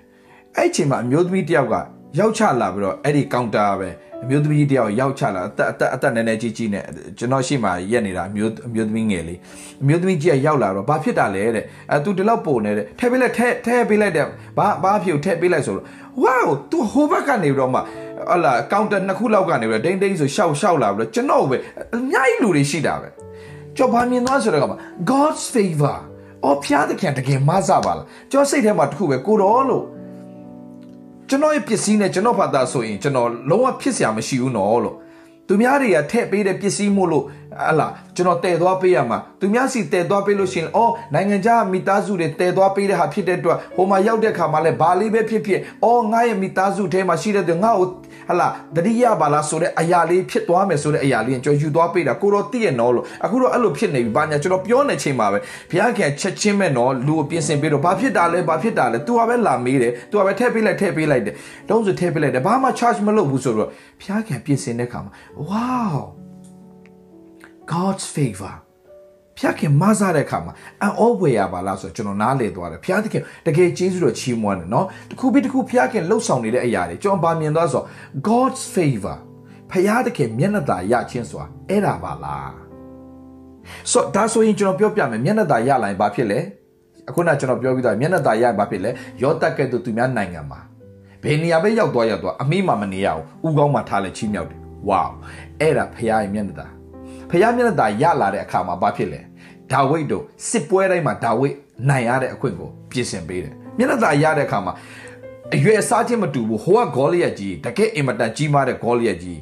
[0.55, 1.75] အဲ့အချိန်မှာအမျိုးသမီးတယောက်က
[2.19, 3.89] ရောက်ချလာပြီးတော့အဲ့ဒီကောင်တာပဲ
[4.23, 6.83] အမျိုးသမီးတယောက်ရောက်ချလာအသက်အသက်အသက်နည်းနည်းကြီးကြီးနဲ့
[7.17, 9.39] ကျွန်တော်ရှိမှရက်နေတာအမျိုးအမျိုးသမီးငယ်လေး
[9.83, 14.25] အမျိုးသမီးကြီးကရောက်လာတော့ဘာဖြစ်တာလဲတဲ့အဲ तू ဒီလောက်ပုံနေတဲ့ထဲပေးလိုက်ထဲထဲပေးလိုက်တဲ့
[14.57, 15.85] ဘာဘာဖြစ်ထဲပေးလိုက်ဆိုတော့
[16.23, 21.57] wow तू ဟိုဘက်ကနေတော့မှဟလာကောင်တာနှစ်ခုလောက်ကနေပြီးတော့ဒိန်းဒိန်းဆိုရှောက်ရှောက်လာပြီးတော့ကျွန်တော်ပဲ
[21.95, 23.07] အများကြီးလူတွေရှိတာပဲ
[23.77, 24.75] ကျော်ဘာမြင်သွားဆိုတော့ကမှ
[25.11, 25.97] God's favor
[26.45, 29.83] အော်ဖျားတဲ့ခင်တကယ်မဆပါလားကျော်စိတ်ထဲမှာတခုပဲကိုတော်လို့
[31.33, 34.95] ကျွန်တော်ရဲ့ပစ္စည်းနဲ့ကျွန်တော်ဘာသာဆိုရင်ကျွန်တော်လုံးဝဖြစ်စရာမရှိဘူးနော်လို့
[35.47, 37.23] သူများတွေကထည့်ပေးတဲ့ပစ္စည်းမို့လို့
[37.67, 47.87] ဟလာကျွန်တော်တည်သွားပေးရမှာသူများစီတည်သွားပေးလို့ရှိရင်အော်နိုင်ငံခြားမိသားစုတွေတည်သွားပေးတဲ့ဟာဖြစ်တဲ့အတွက်ဟိုမှာရောက်တဲ့ခါမှာလဲဘာလေးပဲဖြစ်ဖြစ်အော်ငါရဲ့မိသားစုထဲမှာရှိတဲ့သူငါ့ကို
[48.29, 55.39] ဟလာတတိယပါလားဆိုတဲ့အရာလေးဖြစ်သွားမယ်ဆိုတဲ့အရာလေးကျွန်တော်ယူသွားပေးတာကိုတော့တည့်ရနော်လို့အခုတော့အဲ့လိုဖြစ်နေပြီဘာညာကျွန်တော်ပြောနေချိန်မှာပဲ
[55.71, 61.35] ဘုရားခင်ချက်ချင်းမဲ့နော်လူကိုပြင်ဆင်ပေးတော့ဘာဖြစ်တာလဲဘာဖြစ်တာလဲ तू ကပဲလာမေးတယ် तू ကပဲထည့်ပေးလိုက်ထည့်ပေးလိုက်တယ်
[61.69, 63.69] တုံးစထည့်ပေးလိုက်တယ်ဘာမှ charge မလုပ်ဘူးဆိုတော့
[63.99, 65.11] ဘုရားခင်ပြင်ဆင်တဲ့ခါမှာ
[65.49, 66.22] wow
[67.71, 68.55] God's favor
[69.37, 77.83] ဖျားခင်မဆားတဲ့အခါမှာအံ့ဩဝယ်ရပါလားဆိုတော့ကျွန်တော်နားလေသွားတယ်ဖျားသခင်တကယ်ကျေးဇူးတော်ချီးမွမ်းတယ်နော်တခုပြီးတခုဖျားခင်လှုပ်ဆောင်နေတဲ့အရာတွေကျွန်တော်ဗာမြင်သွားဆို
[78.29, 79.17] God's favor
[79.71, 82.53] ဖျားသခင်မျက်နှာသာရခြင်းဆိုတာအဲ့ဒါပါလား
[83.91, 86.39] ဆိုဒါဆိုရင်ကျွန်တော်ပြောပြမယ်မျက်နှာသာရလာရင်ဘာဖြစ်လဲ
[87.09, 88.91] အခုနကျွန်တော်ပြောပြီးသားမျက်နှာသာရရင်ဘာဖြစ်လဲ
[89.21, 90.59] ရောတက်ကဲ့သို့သူများနိုင်ငံမှာ
[91.23, 93.07] ဘယ်နေရာပဲရောက်သွားရောက်သွားအမိမှမနေရ
[93.41, 95.03] ဘူးဥကောင်းမှထားလဲချီးမြှောက်တယ်ဝေါ
[95.59, 96.67] အဲ့ဒါဖျားရဲ့မျက်နှာသာ
[97.33, 99.19] ဖျားမျက်နှာသာရလာတဲ့အခါမှာဘာဖြစ်လဲ
[99.71, 101.55] ဒါဝိဒ်တို့စစ်ပွဲတိုင်းမှာဒါဝိဒ်
[101.89, 104.73] နိုင်ရတဲ့အခွင့်ကိုပြင်ဆင်ပေးတယ်မျက်နှာသာရတဲ့အခါမှာ
[105.55, 109.39] အရွယ်စားခြင်းမတူဘူးဟိုကဂေါလိယက်ကြီးတကယ်အင်မတန်ကြီးမားတဲ့ဂေါလိယက်ကြီး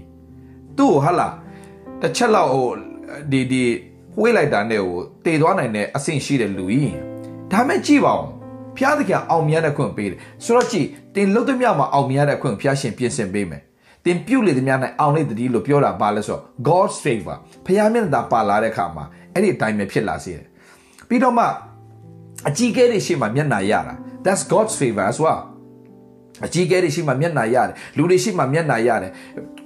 [0.78, 1.28] သူ့ကိုဟာလာ
[2.02, 2.70] တစ်ချက်လောက်ဟို
[3.32, 3.64] ဒီဒီ
[4.20, 6.96] ဝှေးလိုက်တာနဲ့ကိုတည်သွားနိုင်တဲ့အဆင့်ရှိတဲ့လူကြီး
[7.52, 8.26] ဒါမဲ့ကြည့်ပါဦး
[8.78, 13.64] ဖျားသခင်အောင်မြတ်တဲ့ခွင့်ပေးတယ်ဆိုတော့ကြည့်တင်လုတ်သမျှမှာအောင်မြတ်တဲ့ခွင့်ဖျားရှင်ပြင်ဆင်ပေးမယ်
[14.06, 20.46] တင်ပြုတ်လေသမျှနိုင်အောင်လေတတိလို့ပြောတာပါလဲဆိုတော့ God's favor ဖျားမျက်နှာပါလာတဲ့အခါမှာအဲ့ဒီအတိုင်းပဲဖြစ်လာစေတယ်
[21.10, 21.46] ပြီးတော့မှ
[22.50, 25.42] အကြီးကဲတွေရှိမှမျက်နှာရတာ that's God's favor as well
[26.46, 29.12] အကြီးကဲတွေရှိမှမျက်နှာရတယ်လူတွေရှိမှမျက်နှာရတယ်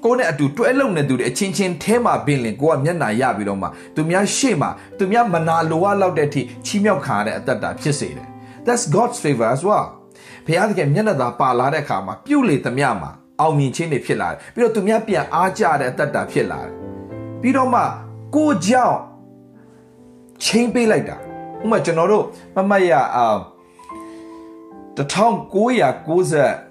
[0.03, 8.27] ကိုယ်နဲ့အတူတွဲလုံနေသူတွေအချင်းချင်းထဲမှာပင်လင်ကိုကမျက်နှာရပြီးတော့မှသူများရှေ့မှာသူများမနာလိုဝလောက်တဲ့အထိချီးမြှောက်ခံရတဲ့အသက်တာဖြစ်စေတယ်
[8.65, 9.85] that's God's favor as well
[10.45, 16.70] ဘုရားသခင်မျက်နှာသာပါလာတဲ့အခါမှာပြုတ်လေသမျှမှာ အောင်မြင်ခြင်းတွေဖြစ်လာတယ်ပြီးတော့သူများပြန်အားကြတဲ့အသက်တာဖြစ်လာတယ်
[17.40, 17.82] ပြီးတော့မှ
[18.36, 18.98] ကိုကြောင့်
[20.44, 21.16] ချင်းပေးလိုက်တာ
[21.62, 22.24] ဥပမာကျွန်တော်တို့
[22.56, 23.26] မမတ်ရအာ
[24.96, 26.70] 1990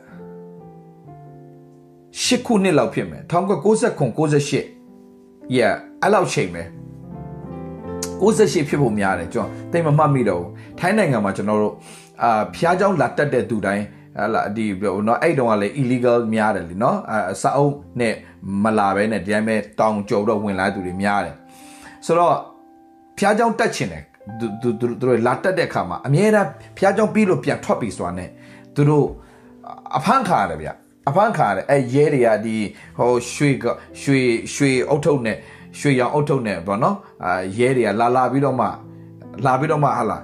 [2.24, 6.63] ရှစ်ခုနှစ်လောက်ဖြစ်မယ်1990 98 yeah အဲ့လောက်ချိန်ပဲ
[8.22, 11.74] 68ဖြစ်ဖို့များတယ်ကျွန်တော်တိတ်မမှတ်မိတော့ဘူးထိုင်းနိုင်ငံမှာကျွန်တော်တို့
[12.24, 13.86] အာဖျားเจ้าလာတက်တဲ့သူတိုင်း
[14.18, 14.65] ဟလာဒီ
[15.06, 16.96] เนาะအဲ့တုန်းကလည်း illegal များတယ်လीเนาะ
[17.32, 18.13] အစာအုပ်နဲ့
[18.63, 21.36] မလာဘဲနဲ့ဒီတိုင်းပဲတောင်ကြုံတော့ဝင်လာသူတွေများတယ်
[22.06, 22.36] ဆိုတော့
[23.18, 24.03] ဖျားเจ้าတက်ချင်တယ်
[24.39, 28.29] သူသူသူတို့လာတက်တဲ့အခါမှာအမြဲတမ်းဖျားเจ้าပြီးလို့ပြန်ထွက်ပြီးဆိုတာနဲ့
[28.75, 29.08] သူတို့
[29.98, 30.70] အဖမ်းခါရတယ်ဗျ
[31.10, 32.56] အဖမ်းခါရတယ်အဲရဲတွေကဒီ
[32.98, 33.50] ဟိုရွှေ
[34.01, 34.22] ရွှေ
[34.53, 35.38] ရွှေအုတ်ထုပ်နဲ့
[35.79, 38.68] ရွှေရောင်အုတ်ထုပ်နဲ့ပေါ့နော်အာရဲတွေကလာလာပြီးတော့မှ
[39.46, 40.18] လာပြီးတော့မှဟာလာ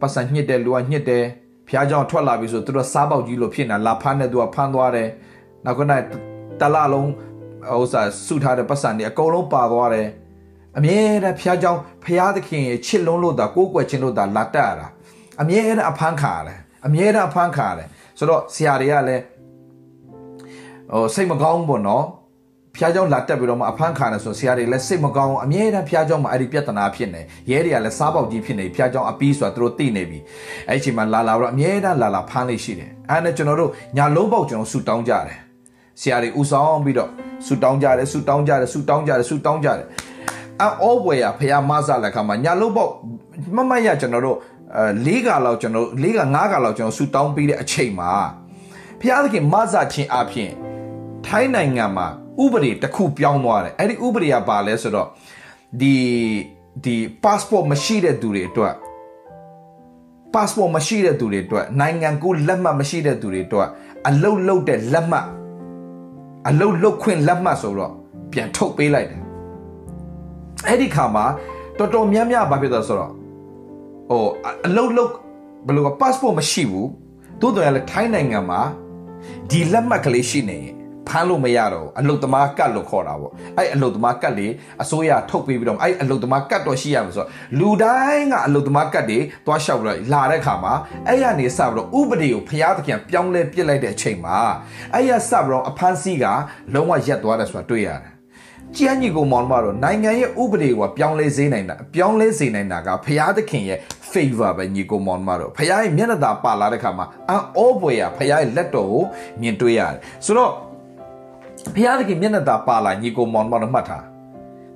[0.00, 1.24] ပတ်စံညှစ်တယ်လူကညှစ်တယ်
[1.69, 5.09] ဖျားကြောင်ထွက်လာပြီဆိုသူတို့စားပေါက်ကြီးလို့ဖြစ်နေတာလာဖမ်းတဲ့သူကဖမ်းသွားတယ်
[5.65, 6.01] နောက်ကနေ့
[6.61, 7.11] တလလုံး
[7.69, 10.07] ဟိုစားစုထားတဲ့ပတ်စံတွေအကုန်လုံးပါသွားတယ်
[10.77, 14.87] အမြဲတမ်းဖျားကြောင်ဖျားသခင်ရဲ့ချစ်လုံးလို့တာကိုးကွယ်ခြင်းလို့တာလာတက်ရတာ
[15.41, 19.23] အမြဲတမ်းအဖမ်းခါရတယ်အမြဲတမ်းအဖမ်းခါရတယ်ဆိုတော့ဆရာတွေကလည်း
[20.91, 22.05] ဟိုစိတ်မကောင်းဘူးနော်
[22.76, 30.18] ဖျားเจ้าလာတက်ပြီးတော့မှအဖမ်းခံရဆိုဆရာတွေလည်းစိတ်မကောင်းအမြဲတမ်းဖျားเจ้าမှာအဲ့ဒီပြဿနာဖြစ်နေရဲတွေကလည်းစားပေါက်ကြီးဖြစ်နေဖျားเจ้าအပီးဆိုတာသူတို့သိနေပြီ
[30.68, 35.38] အဲ့ဒီအချိန်မှာလာလာတော့အမြဲတမ်းလာလာဖမ်းလေးရှိတယ်အဲ့ဒါကျွန်တော်တို့ညာလုံးပေါက်ကျွန်တော်ဆူတောင်းကြတယ်
[36.00, 37.10] ဆရာတွေဥဆောင်ပြီးတော့
[37.46, 39.86] ဆူတောင်းကြတယ်ဆူတောင်းကြတယ်ဆူတောင်းကြတယ်ဆူတောင်းကြတယ်
[40.60, 42.92] အော်ဘွယ်ရဖျားမဆလက်ခါမှာညာလုံးပေါက်
[43.56, 44.36] မမရကျွန်တော်တို့
[44.76, 48.12] အဲ၄ကလောက်ကျွန်တော်၄က၅ကလောက်ကျွန်တော်ဆူတောင်းပြီးတဲ့အချိန်မှာ
[49.00, 50.50] ဖျားသခင်မဆချင်းအဖြစ်
[51.26, 52.08] ထိုင်းနိုင်ငံမှာ
[52.43, 55.07] ဥပဒေတစ်ခုပြောင်းသွားတယ်အဲ့ဒီဥပဒေကဘာလဲဆိုတော့
[55.81, 55.95] ဒီ
[56.83, 58.75] ဒီ passport မရှိတဲ့သူတွေအတွက်
[60.33, 63.69] passport မရှိတဲ့သူတွေအတွက်နိုင်ငံကူးလက်မှတ်မရှိတဲ့သူတွေအတွက်
[64.07, 65.27] အလုတ်လုတ်တဲ့လက်မှတ်
[66.47, 67.93] အလုတ်လုတ်ခွင့်လက်မှတ်ဆိုတော့
[68.31, 69.21] ပြန်ထုတ်ပေးလိုက်တယ်
[70.67, 71.25] အဲ့ဒီခါမှာ
[71.77, 73.11] တော်တော်များများဘာဖြစ်သွားဆိုတော့
[74.09, 74.23] ဟို
[74.65, 75.11] အလုတ်လုတ်
[75.65, 76.89] ဘယ်လိုက passport မရှိဘူး
[77.41, 78.61] တိုးတော်ရလဲထိုင်းနိုင်ငံမှာ
[79.49, 80.75] ဒီလက်မှတ်ကလေးရှိနေရင်
[81.07, 84.47] ဖမ်းလို့မရတော့အလုတ်သမားကတ်လို့ခေါ်တာပေါ့အဲ့အလုတ်သမားကတ်လေ
[84.81, 90.73] အစိုးရထုတ်ပေးပြီးတော့အဲ့အလုတ်သမားကတ်တော့ရှိရမှာဆိုတော့လူတိုင်းကအလုတ်သမားကတ်တွေသွားလျှောက်ပြီးတော့လာတဲ့ခါမှာ
[91.07, 94.37] အဲ့ရနေစပြီးတော့ဥပဒေကိုဖျားသခင်ပြောင်းလဲပြစ်လိုက်တဲ့အချိန်မှာ
[94.93, 96.25] အဲ့ရစပြီးတော့အဖမ်းဆီးက
[96.73, 98.17] လုံးဝရက်သွားတယ်ဆိုတာတွေ့ရတယ်
[98.75, 103.79] ကျန်းကြီးကိုမောင်မတော့နိုင်ငံရဲ့ဥပဒေကိုပြောင်းလဲစေနိုင်တာပြောင်းလဲစေနိုင်တာကဖျားသခင်ရဲ့
[104.11, 109.03] favor ပဲညီကိုမောင်မတော့ဖျားရဲ့မျက်နှာသာပါလာတဲ့ခါမှာအောဘွယ်ရဖျားရဲ့လက်တော်ကို
[109.41, 110.51] မြင်တွေ့ရတယ်ဆိုတော့
[111.75, 114.05] ဘုရားသခင်မျက်နှာသာပါလာညီကိုမောင်မောင်မှတ်ထား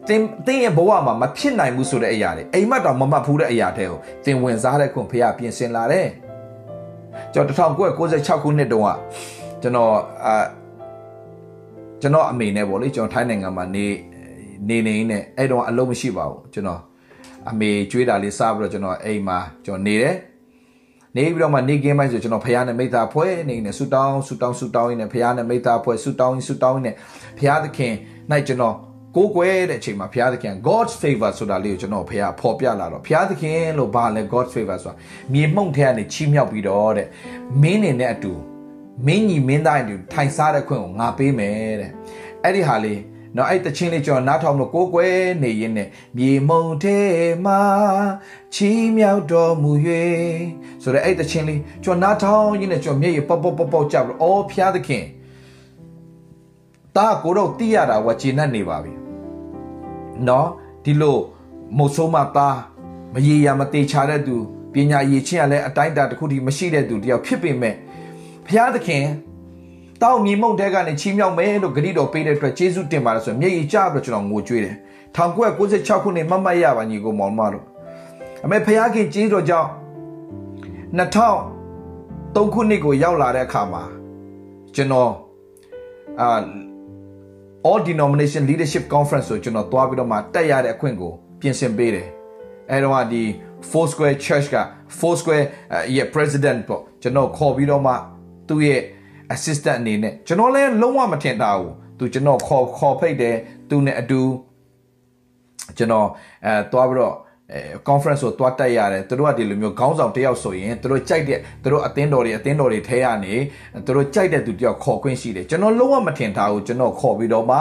[0.08, 6.08] တင်တင်းရဲ့ဘဝမှာမဖြစ်နိုင်ဘူးဆိုတဲ့အရာတွေအိမ်မက်တော်မမှတ်ဘူးတဲ့အရာတွေကိုတင်ဝင်စားတဲ့ခွင့်ဘုရားပြင်ဆင်လာတယ်
[7.34, 8.90] ကျွန်တော်1996ခုနှစ်တုန်းက
[9.62, 9.94] ကျွန်တော်
[10.26, 10.46] အာ
[12.02, 13.86] ကျွန်တော်အမေနဲ့ပေါ့လေကျွန်တော်ထိုင်းနိုင်ငံမှာနေ
[14.70, 16.82] နေနေနဲ့အဲ့တော့အလုံးမရှိပါဘူးကျွန်တော်
[17.50, 20.16] အမေကျွေးတာလေးစားပြီးတော့ကျွန်တော်အိမ်မှာကျွန်တော်နေတယ်
[21.16, 26.92] နေပြီးတော့မှနေကင်းပိုင်းဆိုကျွန်တော်ဖះနဲ့မိသားဖွဲ့နေနေဆူတောင်းဆူတောင်းဆူတောင်းနေဖះနဲ့မိသားဖွဲ့ဆူတောင်းဆူတောင်းနေ
[27.40, 27.94] ဖះသခင်
[28.32, 28.76] နိုင်ကျွန်တော်
[29.16, 34.96] ကိုးကွယ်တဲ့အချိန်မှာဘုရားသခင် God's favor ဆိုတာလေးကိုကျွန်တော်ဘုရားဖော်ပြလာတော့ဘုရားသခင်လို့ဘာလဲ God's favor ဆိုတာ
[35.34, 37.08] မြေမှုန့်ထဲကနေချီးမြှောက်ပြီးတော့တဲ့
[37.62, 38.34] မင်းနေနဲ့အတူ
[39.08, 41.92] မင်းညီမင်းသားတွေထိုင်စားတဲ့ခွင့်ကိုငါပေးမယ်တဲ့
[42.44, 43.00] အဲ့ဒီဟာလေး
[43.36, 46.98] နော်အဲ့တချင်းလေးကျွန်တော်နားထောင်လို့ကိုးကွယ်နေရင်းနဲ့မြေမုံထဲ
[47.46, 47.60] မှာ
[48.54, 49.72] ချီးမြှောက်တော်မူ၍
[50.82, 55.06] ဆိုတော့အဲ့တချင်းလေးကျွန်တော်နားထောင်ရင်းနဲ့ကျွန်တော်မျက်ရည်ပေါက်ပေါက်ပေါက်ပေါက်ကြပြီးအော်ဖျားသခင်
[56.96, 58.94] တာကိုတော့တိရတာဝကျေနပ်နေပါပြီ
[60.28, 60.48] နော်
[60.84, 61.18] ဒီလို
[61.78, 62.58] မုတ်ဆိုးမသား
[63.14, 64.36] မရေရာမတေချာတဲ့သူ
[64.74, 67.76] ပညာရည်ချင်းကလည်းအတိုင်းအတာတစ်ခုတည်းမရှိတဲ့သူတယောက်ဖြစ်ပေမဲ့
[68.46, 69.04] ဘုရားသခင်
[70.04, 74.76] တောက်မြေမုံတဲကနေချီးမြှောက်မယ်လို့ဂရိတော်ပေးတဲ့အတွက်ကျေးဇူးတင်ပါတယ်ဆိုမျက်ရည်ကျပြီးကျွန်တော်ငိုကြွေးတယ်
[75.16, 77.66] 1996ခုနှစ်မမတ်ရပါညီကိုမောင်မတို့
[78.44, 79.70] အမေဖခင်ကျေးတော်ကြောင့်
[80.98, 83.84] 2003ခုနှစ်ကိုရောက်လာတဲ့အခါမှာ
[84.76, 85.12] ကျွန်တော်
[86.22, 86.30] အာ
[87.70, 92.08] all denomination leadership conference ဆိုကျွန်တော်သွားပြီးတော့မှတက်ရတဲ့အခွင့်ကိုပြင်ဆင်ပေးတယ်
[92.72, 93.24] အဲတော့ဒီ
[93.70, 94.58] Four Square Church က
[95.00, 95.46] Four Square
[95.96, 97.94] ရဲ့ president ပေါ့ကျွန်တော်ခေါ်ပြီးတော့မှ
[98.50, 98.82] သူ့ရဲ့
[99.34, 103.36] assistant အနေနဲ့ကျွန်တော်လည်းလုံးဝမထင်တာဘူးသူကျွန်တော်ခေါ်ခေါ်ဖိတ်တယ်
[103.70, 104.22] သူနဲ့အတူ
[105.78, 106.08] ကျွန်တော်
[106.46, 107.16] အဲသွားပြီးတော့
[107.54, 113.34] အဲ conference ကိုတွားတက်ရတယ်သူတို့ကဒီလိုမျိုးခေါင်းဆောင်တယောက်ဆိုရင်သူတို့ကြိုက်တဲ့သူတို့အသင်းတော်တွေအသင်းတော်တွေထဲကနေ
[113.86, 117.58] သူတို့ကြိုက်တဲ့သူတယောက်ခေါ်ခွင့်ရှိတယ်ကျွန်တော်လုံးဝမထင်ထားဘူးကျွန်တော်ခေါ်ပြီးတော့မှ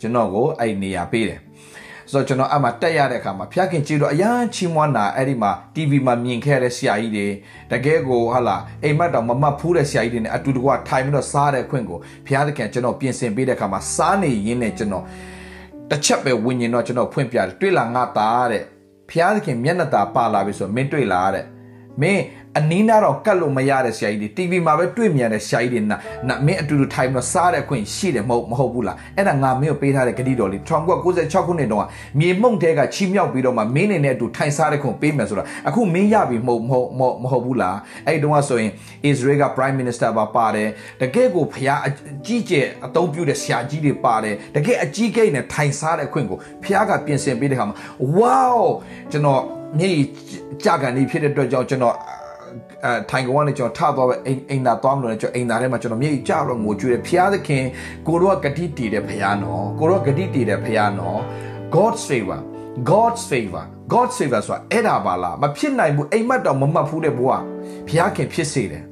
[0.00, 1.38] ကျွန်တော်ကိုအဲ့နေရာပေးတယ်
[2.12, 7.26] ဆိုတော့ကျွန်တော်အမှတက်ရတဲ့အခါမှာဖျက်ခင်ကြည့်တော့အရန်ချီးမွမ်းတာအဲ့ဒီမှာ TV မှာမြင်ခဲ့တဲ့ဆရာကြီးတွေ
[7.70, 15.04] တကယ်ကိုဟာလာအိမ်မက်တော်မမတ်ဖူးတဲ့ဆရာကြီးတွေနဲ့အတူတကွထိုင်ပြီးတော့စားတဲ့ခွင့်ကိုဖျားသခင်ကျွန်တော်ပြင်ဆင်ပေးတဲ့အခါမှာစားနေရင်းနဲ့ကျွန်တော်
[15.90, 18.62] တစ်ချက်ပဲဝิญဉ္ဇဉ်တော့ကျွန်တော်ဖွင့်ပြတယ်တွေ့လာငါသားတဲ့
[19.10, 21.44] ဖျားသခင်မျက်နှာသာပါလာပြီဆိုတော့မင်းတွေ့လာတဲ့
[22.02, 22.22] မင်း
[22.58, 25.96] အနီးနားတော့ကတ်လို့မရတဲ့ဆရာကြီးတွေ TV မှာပဲတွေ့မြန်တဲ့ဆရာကြီးတွေနာ
[26.28, 31.86] နာမင်းအတူတူထိုင်ပြီးစားတဲ့ခွင့်ရှိတယ်မဟုတ်မဟုတ်ဘူးလားအဲ့ဒါငါမင်းကိုပေးထားတဲ့ဂတိတော်လေး1996ခုနှစ်တုန်းက
[32.20, 36.88] မြေမှုန့်တဲကချီးမြှောက်ပြီးတော့မှမင်းနေနဲ့အတူထိုင်စားတဲ့ခွင့်ပေးမယ်ဆိုတာအခုမင်းရပြီမဟုတ်မဟုတ်
[37.22, 37.76] မဟုတ်ဘူးလား
[38.06, 38.70] အဲ့ဒီတုန်းကဆိုရင်
[39.10, 40.68] Israel က Prime Minister ပါပါတယ်
[41.00, 41.90] တကယ့်ကိုဖျားအ
[42.26, 47.76] ကြီးကျယ်အသုံးပြုတဲ့ဆရာကြီးတွေပါတယ်တကယ်အကြီးကိန်းနဲ့ထိုင်စားတဲ့ခွင့်ကိုဖျားကပြင်ဆင်ပေးတဲ့ခါမှာ
[48.18, 48.60] wow
[49.12, 49.42] ကျွန်တော်
[49.78, 49.90] မြေ
[50.64, 51.96] ကြာကန်နေဖြစ်တဲ့အတွက်ကြောင့်ကျွန်တော်
[52.84, 57.64] အဲထိုင်ကောင်ကနေကျွန်တော်ထသွားပဲအိမ်အိမ်သာသွားမလို့လည်းကျွန်တော်အိမ်သာထဲမှာကျွန်တော်မြေကြီးကြတော့ငိုကြွေးတယ်ဖျားသခင်
[58.06, 61.18] ကိုတော့ဂတိတည်တယ်ဖျားနော်ကိုတော့ဂတိတည်တယ်ဖျားနော်
[61.76, 62.40] God's favor
[62.90, 67.42] God's favor God's favor ဆိုတာအဲ့ဒါပါလားမဖြစ်နိုင်ဘူးအိမ်မက်တော်မမှတ်ဘူးတဲ့ဘုရား
[67.88, 68.84] ဖျားခင်ဖြစ်စေတယ်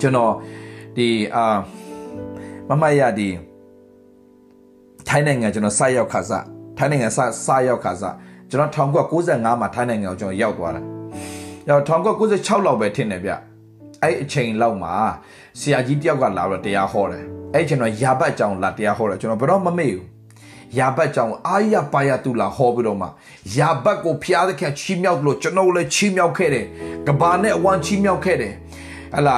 [0.00, 0.32] ကျွန်တော်
[0.96, 1.56] ဒီအာ
[2.68, 3.28] မမရဒီ
[5.08, 6.44] ထိုင်းနိုင်ငံကျွန်တော်စရောက်ခါစား
[6.78, 8.14] ထိုင်းနိုင်ငံစစရောက်ခါစား
[8.56, 8.88] ကျွန်တော်
[9.20, 10.82] 1995မှာထိုင်းနိုင်ငံကိုကျွန်တော်ရောက်သွားတာ
[11.68, 13.30] ရောက်1996လောက်ပဲထင်တယ်ဗျ
[14.02, 14.92] အဲ့အချိန်လောက်မှာ
[15.60, 20.04] ဆရာကြီးတယောက်ကလာတော့တရားဟောတယ်အဲ့ကျွန်တော်ရာဘတ်ကြောင်လာတရားဟောတယ်ကျွန်တော်ဘယ်တော့မမေ့ဘူး
[20.78, 23.08] ရာဘတ်ကြောင်အာရပါရတူလာဟောပြီးတော့မှ
[23.58, 26.66] ရာဘတ်ကိုဖျားတဲ့ခင်ချီးမြှောက်လို့ကျွန်တော်လည်းချီးမြှောက်ခဲ့တယ်
[27.06, 28.54] ကဘာနဲ့အဝမ်းချီးမြှောက်ခဲ့တယ်
[29.14, 29.36] ဟလာ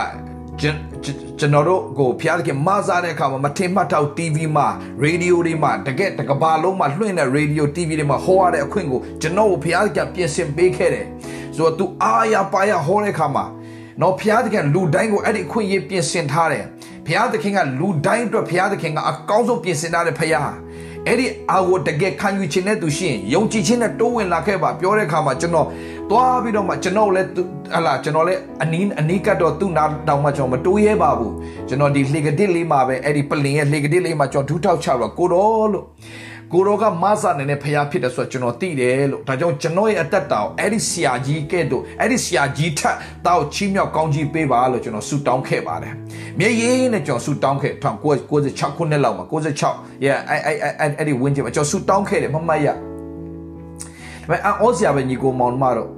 [0.61, 4.66] ကျွန်တော်တို့ကိုဖျားသခင်မစားတဲ့အခါမှာမထင်မှတ်တော့ TV မှာ
[5.03, 11.07] ရေဒီယိုတွေမှာတကယ်တကဘာလုံးမှာလွှင့်တဲ့ရေဒီယို TV တွေမှာဟောရတဲ့အခွင့်ကိုကျွန်တော်ကိုဖျားသခင်ပြင်ဆင်ပေးခဲ့တယ်
[11.57, 13.44] ဆိုတော့ तू အားရပါရဟောတဲ့အခါမှာ
[14.01, 16.64] နော်ဖျားသခင်လူတိုင်းကိုအဲ့ဒီအခွင့်အရေးပြင်ဆင်ထားတယ်
[17.07, 20.51] ဖျားသခင်ကလူတိုင်းအတွက်ဖျားသခင်ကအကောင်းဆုံးပြင်ဆင်ထားတဲ့ဖျား
[21.07, 25.66] အဲ့ဒီအာကိုတကယ်ခံယူခြင်းနဲ့သူရှိရင်ယုံကြည်ခြင်းနဲ့တိုးဝင်လာခဲ့ပါပြောတဲ့အခါမှာကျွန်တော်
[26.11, 27.29] သွားပြီးတော့မှကျွန်တော်လည်း
[27.75, 31.35] ဟလာကျွန်တော်လည်းအနီးအနီးကတော့သူ့နာတောင်မှကျွန်တော်မတိုးရဲပါဘူး
[31.68, 35.85] ကျွန်တော်ဒီလှေကတစ်လေးမှာပဲအဲ့ဒီပလင်ရဲ့လှေကတစ်လေးမှာကျွန်တော်ဒူးထောက်ချတော့ကိုတော်လို့
[36.53, 45.94] ကိုတော်ကမဆာနေနဲ့ဖျားဖြစ်တယ်ဆိုတော့ကျွန်တော်သိတယ်လို့ဒါကြောင့်ကျွန်တော်ရဲ့အသက်တာကိုအဲ့ဒီဆရာကြီးကဲ့သို့အဲ့ဒီဆရာကြီးထက်တောက်ချီးမြှောက်ကောင်းကြီးပေးပါလို့ကျွန်တော်ဆုတောင်းခဲ့ပါတယ်
[46.38, 47.73] မြေရေးနဲ့ကျွန်တော်ဆုတောင်းခဲ့
[48.25, 49.25] 1996ခုနှစ်လောက်မှာ
[49.64, 52.75] 96 yeah အဲ့အဲ့အဲ့အဲ့ဒီဝင်းကျင်မှာကျွန်တော်ဆုတောင်းခဲ့တယ်မမတ်ရဒါ
[54.29, 55.97] ပေမဲ့အော်စရာပဲညီကိုမောင်မတော့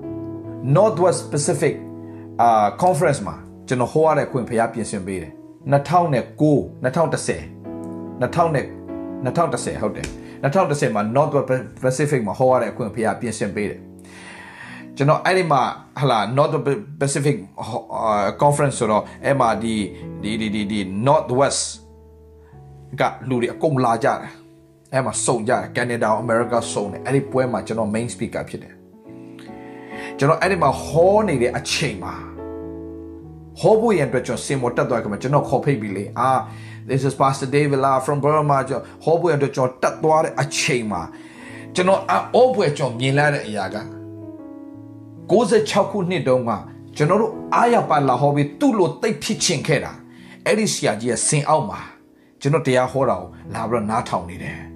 [0.76, 1.74] Northwest Pacific
[2.40, 3.36] အာ conference မှာ
[3.68, 5.32] ကျွန်တော်ဟောရတဲ့ခွင့်ဖျားပြင်ဆင်ပေးတယ်
[5.72, 7.40] 2009 2010
[8.20, 8.66] 2010
[9.24, 10.06] 2010ဟုတ်တယ်
[10.42, 13.80] 2010မှာ Northwest Pacific မှာဟောရတဲ့အခွင့်ဖျားပြင်ဆင်ပေးတယ်
[14.96, 15.62] ကျွန်တော်အဲ့ဒီမှာ
[16.00, 16.54] ဟလာ North
[17.00, 17.36] Pacific
[18.42, 19.74] Conference ဆိုတော့အဲ့မှာဒီ
[20.22, 21.62] ဒီဒီဒီ Northwest
[23.00, 24.30] ကလူတွေအကုန်လာကြတယ်
[24.92, 28.79] အဲ့မှာစုံကြတယ် Canada America စုံတယ်အဲ့ဒီပွဲမှာကျွန်တော် main speaker ဖြစ်တယ်
[30.20, 32.14] ကျွန်တော်အဲ့ဒီမှာဟောနေတဲ့အချိန်မှာ
[33.60, 36.30] ဟောဖို့ရန်အတွက်ကျွန်တော်စင်မောတက်သွားကြမှာကျွန်တော်ခေါ်ဖိတ်ပြီးလေအာ
[36.88, 41.02] this is pastor david la from burma ကျွန်တော်ဟောဖို့ရန်အတွက်ကျွန်တော်တက်သွားတဲ့အချိန်မှာ
[41.74, 42.00] ကျွန်တော်
[42.34, 43.76] အောပွဲကျွန်တော်မြင်လာတဲ့အရာက
[45.30, 46.50] 96ခုနှစ်တုန်းက
[46.96, 49.92] ကျွန်တော်တို့အားရပါလာဟောပြီးသူ့လိုတိတ်ဖြစ်ချင်ခဲ့တာ
[50.46, 51.80] အဲ့ဒီဆရာကြီးရဲ့စင်အောက်မှာ
[52.40, 54.69] ကျွန်တော်တရားဟောတာကိုလာပြီးတော့နားထောင်နေတယ်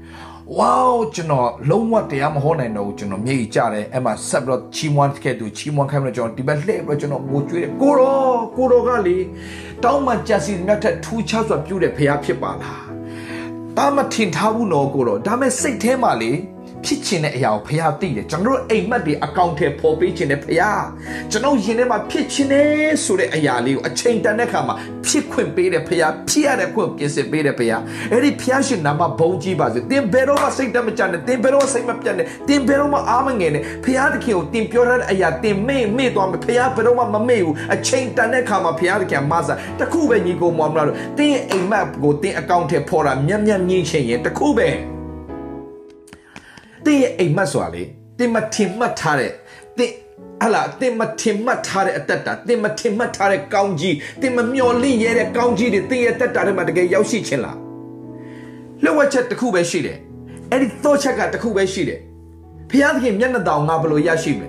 [0.58, 0.76] ဝေါ
[1.14, 9.16] ကျွန်တော်လုံးဝတရားမဟောနိုင်တော့ဘူးကျွန်တော်မြေကြီးကြတယ်အဲ့မှာဆက်ပြီးတော့ချီးမွမ်းခဲ့သူချီးမွမ်းခိုင်းပြီးတော့ကျွန်တော်ဒီဘက်လှည့်ပြီးတော့ကျွန်တော်ငိုကြွေးတယ်ကိုရောကိုရောကလေ
[9.84, 12.84] တောင်းမှကြက်စီမြတ်ထက်ထူးခြားစွာပြုတဲ့ဖရားဖြစ်ပါလား
[13.76, 16.32] တာမထင်ထားဘူးနော်ကိုရောဒါမဲ့စိတ်ထဲမှာလေ
[16.84, 20.62] ဖြစ်ချင်တဲ့အရာကိုဖះသိတယ်ကျွန်တော်တို့အိမ်မက်တွေအကောင့်ထဲပေါ်ပေးခြင်းနဲ့ဖះ
[21.30, 24.74] ကျွန်တော်ရင်ထဲမှာဖြစ်ချင်တယ်ဆိုတဲ့အရာလေးကိုအချိန်တန်တဲ့ခါမှာ
[25.06, 27.72] ဖြစ်ခွင့်ပေးတယ်ဖះဖြစ်ရတဲ့ခွင့်ပြင်ဆင်ပေးတယ်ဖះ
[28.12, 40.86] အဲ့ဒီဖះရှင်နာမဘုံကြီးပါစေသင်ဘယ်တော့မှစိတ်တမကြနဲ့သင်ဘယ်တော့စိတ်မပြတ်နဲ့သင်ဘယ်တော့မှအားမငယ်နဲ့ဖះသခင်ကိုသင်ပြောရတဲ့အရာသင်မေ့မေ့သွားမယ်ဖះဘယ်တော့မှမမေ့ဘူးအချိန်တန်တဲ့ခါမှာဖះသခင်မဆာတခုပဲညီကိုမောင်မလား
[41.18, 44.93] သင်အိမ်မက်ကိုသင်အကောင့်ထဲပေါ်တာမျက်မျက်မြင်ချင်ရင်တခုပဲ
[46.86, 47.82] တင်းရဲ့အိမ်မက်ဆိုတာလေ
[48.18, 49.30] တင်းမထင်မှတ်ထားတဲ့
[49.78, 49.94] တင်း
[50.42, 57.58] ဟလာတင်မထင်မှတ်ထားတဲ့အသက်တာတင်မထင်မှတ်ထားတဲ့ကောင်းကြီးတင်မမျော်လင့်ရတဲ့ကောင်းကြီးတွေတင်းရဲ့တက်တာထဲမှာတကယ်ရောက်ရှိခြင်းလား
[58.82, 59.98] လျှို့ဝှက်ချက်တစ်ခုပဲရှိတယ်
[60.50, 62.00] အဲ့ဒီသောချက်ကတစ်ခုပဲရှိတယ်
[62.70, 64.48] ဖျားသခင်မျက်နှာတောင်ငါဘယ်လိုရရှိမလဲ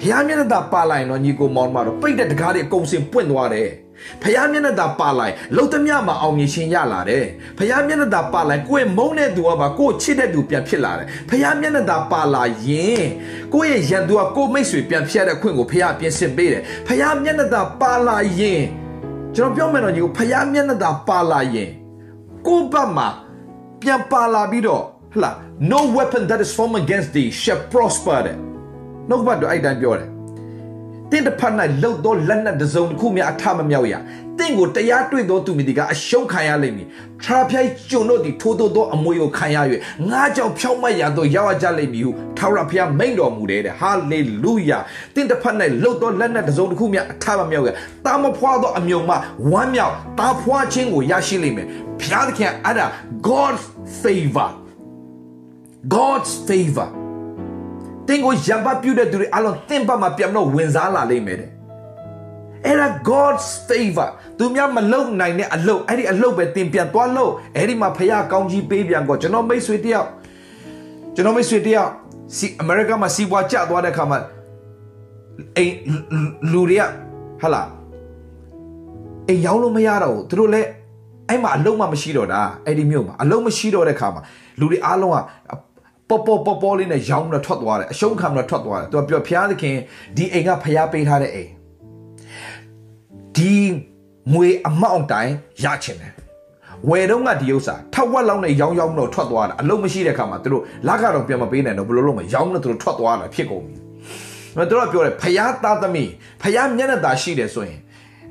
[0.00, 3.68] ဖျားမျက်နှာသာပါလိုက်တော့ညီကိုမောင်မတော့ပိတ်တဲ့တကားတွေအကုန်စင်ပွင့်သွားတယ်
[4.22, 7.26] ဖျားမျက်နှာသာပါလိုက်လှုပ်သမျှမှာအောင်မြင်ခြင်းရလာတယ်
[7.58, 13.04] ဖျားမျက်နှာသာပါလိုက်ကိုယ့်ရဲ့မုန်းတဲ့သူကပါကိုယ့်ချစ်တဲ့သူပြန်ဖြစ်လာတယ်ဖျားမျက်နှာသာပါလာရင်
[13.54, 18.62] ကိုယ့်ရဲ့ရန်သူကကိုယ့်မိတ်ဆွေပြန်ဖြတ်တဲ့ခွင့်ကိုဖျားပြင်ဆင်ပေးတယ်ဖျားမျက်နှာသာပါလာရင်
[19.36, 21.70] ကျွန်တော်ပြောမယ်တော့ညီကိုဖျားမျက်နှာသာပါလာရင်
[22.46, 23.08] ကိုယ့်ဘက်မှာ
[23.82, 24.82] ပြန်ပါလာပြီးတော့
[25.14, 25.30] ဟလာ
[25.70, 28.36] no weapon that is formed against thee shall prosper တဲ့
[29.08, 30.15] နှုတ်ဘတ်တော့အဲ့တိုင်းပြောတယ်
[31.10, 33.94] တင်းတစ်ဖက်၌လှုပ်သောလက်နက်တစ်စုံတစ်ခုများအထမမြောက်ရ
[34.38, 36.86] တင့်ကိုတရားတွေ့သောသူမည်ဒီကအရှုံးခံရလိမ့်မည်
[37.22, 39.58] ထရာဖိုက်ကျွန်တို့သည်ထိုးထိုးသောအမွေကိုခံရ၍
[40.10, 44.78] ငါကြောင့်ဖြောက်မတ်ရသောရောက်ရကြလိမ့်မည်ဟုထာဝရဘုရားမိန့်တော်မူတယ်တဲ့ဟာလေလုယာ
[45.14, 47.70] တင့်တစ်ဖက်၌လှုပ်သောလက်နက်တစ်စုံတစ်ခုများအထမမြောက်ရ
[48.06, 49.14] တာမဖွာသောအမြုံမှ
[49.50, 51.66] ဝမ်းမြောက်တာဖွာခြင်းကိုရရှိလိမ့်မယ်
[52.00, 52.86] ဘုရားသခင်အဲ့ဒါ
[53.28, 53.64] God's
[54.02, 54.48] favor
[55.96, 56.88] God's favor
[58.08, 61.50] တင်ကိုရံပတ်ပြုတဲ့သူတွေအလုံးသင်ဘက်မှာပြန်တော့ဝင်စားလာလိမ့်မယ်တဲ့
[62.66, 70.08] အဲ့ဒါ God's favor သူများမလုံနိုင်တဲ့အလုပ်အဲ့ဒီအလုပ်ပဲတင်ပြန်သွားလို့အဲ့ဒီမှာဖခင်ကောင်းကြီးပေးပြန်ကောကျွန်တော်မိတ်ဆွေတယောက်
[71.14, 71.90] ကျွန်တော်မိတ်ဆွေတယောက်
[72.36, 74.18] စီအမေရိကမှာစီးပွားကျသွားတဲ့ခါမှာ
[75.56, 75.74] အိမ်
[76.52, 76.82] လူတွေက
[77.40, 77.62] ဟာလာ
[79.28, 80.68] အိမ်ရောက်လို့မရတော့ဘူးသူတို့လည်း
[81.28, 84.22] အဲ့မှာအလုံးမှမရှိတော့တာအဲ့ဒီမြို့မှာအလုံးမရှိတော့တဲ့ခါမှာ
[84.60, 85.16] လူတွေအားလုံးက
[86.08, 89.76] ပေါ်ပေါ်ပေါ်ပေါ်လေးနဲ့ရောင်းပြီးတော့ထွက်သွားတယ်အရှုံးခံပြီးတော့ထွက်သွားတယ်သူကပြောဖျားသခင်
[90.16, 91.50] ဒီအိမ်ကဖျားပေးထားတဲ့အိမ်
[93.36, 93.54] ဒီ
[94.32, 95.32] ငွေအမောင့်တိုင်း
[95.64, 96.12] ရချင်တယ်
[96.88, 103.74] ဝယ်တော့ကဒီဥစ္စာထက်ဝက်လောက်နဲ့ရောင်းရောင်းတော့ထွက်သွားတာအလုံးမရှိတဲ့ခါမှာသူတို့လက်ကတော့ပြန်မပေးနိုင်တော့ဘယ်လိုလုပ်မလဲရောင်းလို့သူတို့ထွက်သွားတာဖြစ်ကုန်ပြီ။
[104.56, 106.10] ဒါသူတို့ကပြောတယ်ဖျားသားသမီး
[106.42, 107.80] ဖျားမျက်နှာသာရှိတယ်ဆိုရင်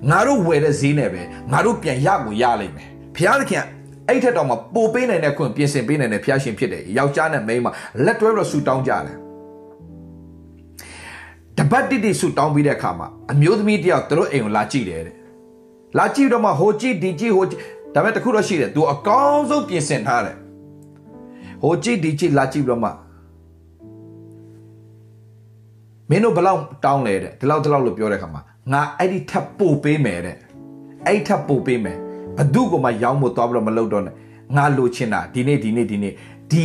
[0.10, 3.64] ငါတို့ဝယ်တဲ့ဈေးနဲ့ပဲငါတို့ပြန်ရကိုရလိမ့်မယ်။ဖျားသခင်
[4.08, 7.68] အဲ့ထက်တော့မှပိုပေးနိုင်တဲ့ခွင့်ပြင်ဆင်ပေးနိုင်တဲ့ဖျားရှင်ဖြစ်တယ်။ယောက်ျားနဲ့မိန်းမ
[8.06, 9.18] လက်တွဲတော့ဆူတောင်းကြတယ်။
[11.58, 15.16] တပတ်တိတိဆူတောင်းပြီးတဲ့အခါမှာအမျိုးသမီးတယောက်သူတို့အိမ်ကိုလာကြည့်တယ်တဲ့။
[15.98, 17.62] လာကြည့်တော့မှဟိုကြည့်ဒီကြည့်ဟိုကြည့်
[17.94, 20.36] ဒါပေမဲ့တခုတော့ရှိတယ်။ तू အကောင်းဆုံးပြင်ဆင်ထားတယ်။
[21.64, 22.92] ဟိုကြည့်ဒီကြည့်လာကြည့်ပြီးတော့မှ
[26.10, 28.42] မင်းတို့ဘလောက်တောင်းလဲတဲ့ဒီလောက်ဒီလောက်လို့ပြောတဲ့ခါမှာ
[28.74, 30.38] ငါအဲ့ဒီထပ်ပို့ပေးမယ်တဲ့
[31.08, 31.98] အဲ့ထပ်ပို့ပေးမယ်
[32.38, 34.16] ဘသူ့ကိုမှရောင်းဖို့သွားပြီးတော့မလုပ်တော့နဲ့
[34.56, 36.14] ငါလိုချင်တာဒီနေ့ဒီနေ့ဒီနေ့
[36.52, 36.64] ဒီ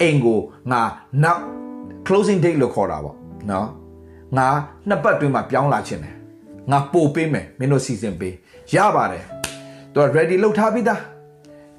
[0.00, 0.80] အိမ်ကိုငါ
[1.22, 1.40] နောက်
[2.06, 3.16] closing date လို့ခေါ်တာပေါ့
[3.50, 3.68] နော်
[4.36, 4.48] ငါ
[4.88, 6.14] နှစ်ပတ်တွင်းမှာပြောင်းလာချင်တယ်
[6.70, 8.34] ငါပို့ပေးမယ်မင်းတို့စီစဉ်ပေး
[8.74, 9.24] ရပါတယ်
[9.92, 11.00] သူက ready လုပ်ထားပြီးသား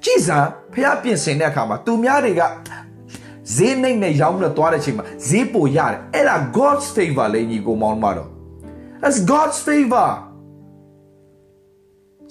[0.04, 0.38] ကြည်စံ
[0.72, 2.42] ဖះပြင်ဆင်တဲ့အခါမှာသူများတွေက
[3.54, 8.28] ဈေးနှိမ့်နဲ့ရောင်းပြီးတော့သွားတဲ့အချိန်မှာဈေးပိုရတယ်အဲ့ဒါ God's favor လေညီကိုမောင်းမတော့
[9.02, 10.08] That's God's favor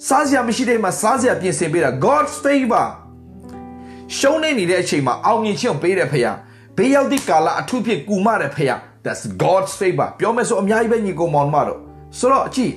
[0.08, 2.86] စားစရာမရှိတဲ့မှာစားစရာပြင်ဆင်ပေးတာ God's favor
[4.18, 6.36] ရှုံးနေနေတဲ့အချိန်မှာအောင်မြင်ခြင်းပေးတဲ့ဖခင်
[6.76, 11.78] ဘေးရောက်သည့်ကာလအထူးဖြစ်ကူမတဲ့ဖခင် That's God's favor ပြောမယ်ဆိုအများကြီးပဲညီကိုမောင်မတော့
[12.18, 12.72] ဆိုတော့အကြည့်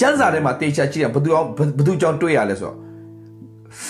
[0.00, 2.76] ကျမ်းစာထဲမှာတေချာကြည့်ရဘယ်သူအောင်ဘယ်သူကြောင့်တွေ့ရလဲဆိုတော့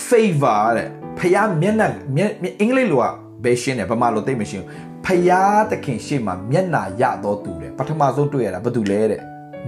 [0.07, 0.87] favor တဲ့
[1.19, 3.05] ဖခင်မျက်နှာမျက်အင်္ဂလိပ်လိုက
[3.43, 4.65] ဘယ်ရှင်းတယ်ဗမာလိုသိမရှင်း
[5.05, 9.21] ဖခင်သခင်ရှေ့မှာမျက်နှာရတော့သူတဲ့ပထမဆုံးတွေ့ရတာဘယ်သူလဲတဲ့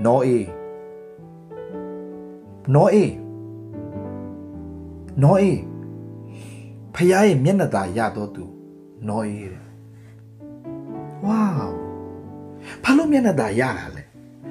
[0.06, 0.46] နောအေး
[2.74, 3.14] နော်အေး
[5.24, 5.62] နော်အေး
[6.96, 8.46] ဖခင်ရဲ့မျက်နှာသာရတော့သူ
[9.10, 9.66] နော်အေးတဲ့
[11.26, 11.46] ဝေါ
[12.84, 14.04] ဘာလို့မျက်နှာသာရတာလဲ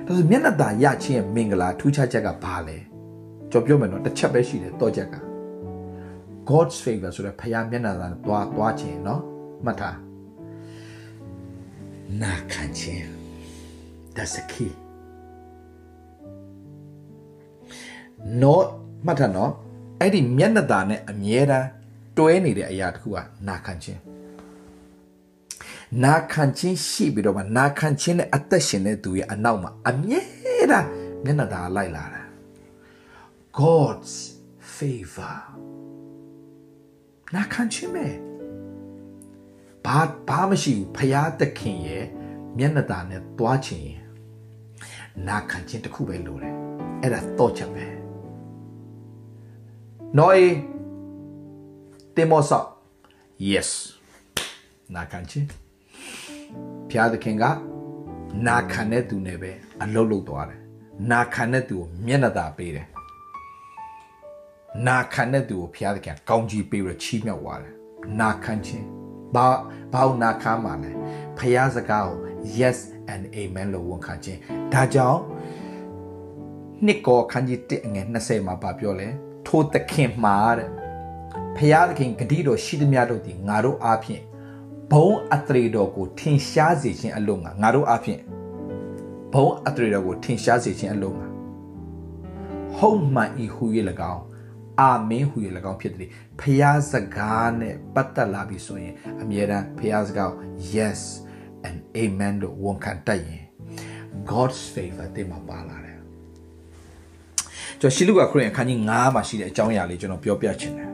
[0.07, 2.79] ဒါဆိုမျက်နှာသာရခြင်းရဲ့မင်္ဂလာထူးခြားချက်ကဘာလဲ
[3.51, 5.17] ကြော်ပြောမယ်နော်တစ်ချက်ပဲရှိတယ်တော့ချက်က
[6.51, 9.23] God's favor ဆိုတဲ့ဖခင်မျက်နှာသာသွားသွားခြင်းနော်
[9.65, 9.99] မှတ်ထား
[12.23, 13.07] နာခံခြင်း
[14.17, 14.73] that's the key
[18.43, 18.65] နော်
[19.07, 19.53] မှတ်ထားနော်
[20.01, 21.69] အဲ့ဒီမျက်နှာသာနဲ့အမြဲတမ်း
[22.17, 24.01] တွဲနေတဲ့အရာတစ်ခုကနာခံခြင်း
[26.05, 30.21] နာခံခြင်းရှိပြီးတော့မှနာခံခြင်းနဲ့အသက်ရှင်တဲ့သူရဲ့အနောက်မှာအမြဲ
[30.71, 30.89] တမ်း
[31.25, 32.23] မျက်နှာသာလိုက်လာတာ
[33.59, 34.15] God's
[34.77, 35.39] favor
[37.35, 38.07] နာခံခြင်းပဲ
[39.87, 42.05] ဘာဘာမရှိဘူးဖရာသခင်ရဲ့
[42.59, 44.01] မျက်နှာသာနဲ့တွားခြင်းရဲ့
[45.29, 46.55] နာခံခြင်းတစ်ခုပဲလိုတယ်
[47.03, 47.94] အဲ့ဒါတော့ချက်ပဲ
[50.19, 50.47] နော်အေ
[52.17, 52.63] တင်မောဆော
[53.51, 53.71] yes
[54.95, 55.49] နာခံခြင်း
[56.89, 57.45] ဖရာသခင်က
[58.47, 59.51] နာခံတဲ့သူနဲ့ပဲ
[59.83, 60.61] အလုပ်လုပ်သွားတယ်
[61.11, 62.87] နာခံတဲ့သူကိုမျက်နှာသာပေးတယ်
[64.87, 67.75] နာခံတဲ့သူကိုဖျားသခင်ကောင်းကြီးပေးပြီးချီးမြှောက်သွားတယ်
[68.21, 68.87] နာခံခြင်း
[69.35, 69.47] ဘာ
[69.93, 70.91] ဘာလို့နာခံမှာလဲ
[71.39, 72.19] ဖျားစကားကို
[72.59, 72.79] yes
[73.13, 74.39] and amen လို့ဝန်ခံခြင်း
[74.73, 75.21] ဒါကြောင့်
[76.85, 79.09] နှစ်ကောခန်းကြီး1အငယ်20မှာဗာပြောလဲ
[79.47, 80.71] ထိုသခင်မှာတဲ့
[81.57, 84.23] ဖျားသခင်ဂတိတော်ရှိသမျှတို့သည်ငါတို့အားဖြင့်
[84.93, 88.21] ဘုံအထရေတော်ကိုထင်ရှားစေခြင်းအလို့ငါငါတို့အားဖြင့်
[89.33, 91.27] ဘုံအထရေတော်ကိုထင်ရှားစေခြင်းအလို့ငါ
[92.77, 93.65] ဟုတ်မှန်ဤဟူ၍၎
[94.15, 94.25] င်း
[94.81, 95.37] အာမင်ဟူ၍၎
[95.71, 100.31] င်းဖြစ်တယ်ဖျားစကားနဲ့ပတ်သက်လာပြီဆိုရင်အမြဲတမ်းဖျားစကား
[100.75, 101.01] yes
[101.67, 103.43] and amen လို့ဝန်ခံတတ်ရင်
[104.31, 105.84] God's favor တင်မှာပါလာတယ်
[107.81, 110.89] ကျွန်တော်ရှီလုကခရစ်အခန်းကြီး9မှာရှိတဲ့အကြောင်းအရာလေးကျွန်တော်ပြောပြချင်တယ်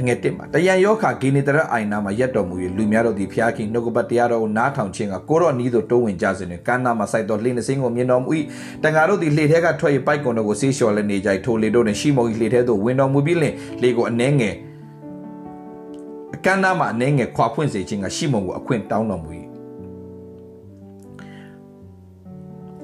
[0.00, 8.30] အငယ်တစ်မှာတယံယောခဂေနေတရအိုင်နာမှာရက်တော်မူ၍လူများတို့သည်ဖျားခင်နှုတ်ကပတ်တရားတော်ကိုနားထောင်ခြင်းကကိုရော့နီးသို့တိုးဝင်ကြစဉ်တွင်ကမ်းနားမှာစိုက်တော်လှေနှစင်းကိုမြင်တော်မူ၏
[8.82, 14.54] တန်ဃာတို့သည်လှေထဲကထွက်၍ပိုက်ကွန်တို့ကိုဆေးလျှော်လည်းနေကြထိုလေတို့နှင့်ရှိမုန်၏လှေထဲသို့ဝင်တော်မူပြီးလင်လေကိုအနှဲငယ်
[16.34, 19.30] အကမ်းနားမှာအနှဲငယ်ခွာဖွင့်စေခြင်းကရှိမုန်ကိုအခွင့်တောင်းတော်မူ၏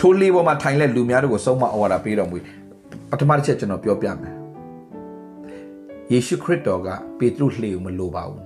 [0.00, 2.36] ထိုလေပေါ်မှာထိုင်လက်လူများတို့ကိုဆုံးမဩဝါဒပေးတော်မူ၏
[3.10, 4.36] ပထမတစ်ချက်ကျွန်တော်ပြောပြမယ်
[6.12, 8.44] ယေရှုခရစ်တော်ကပေတရုလှေကိုမလိုပါဘူး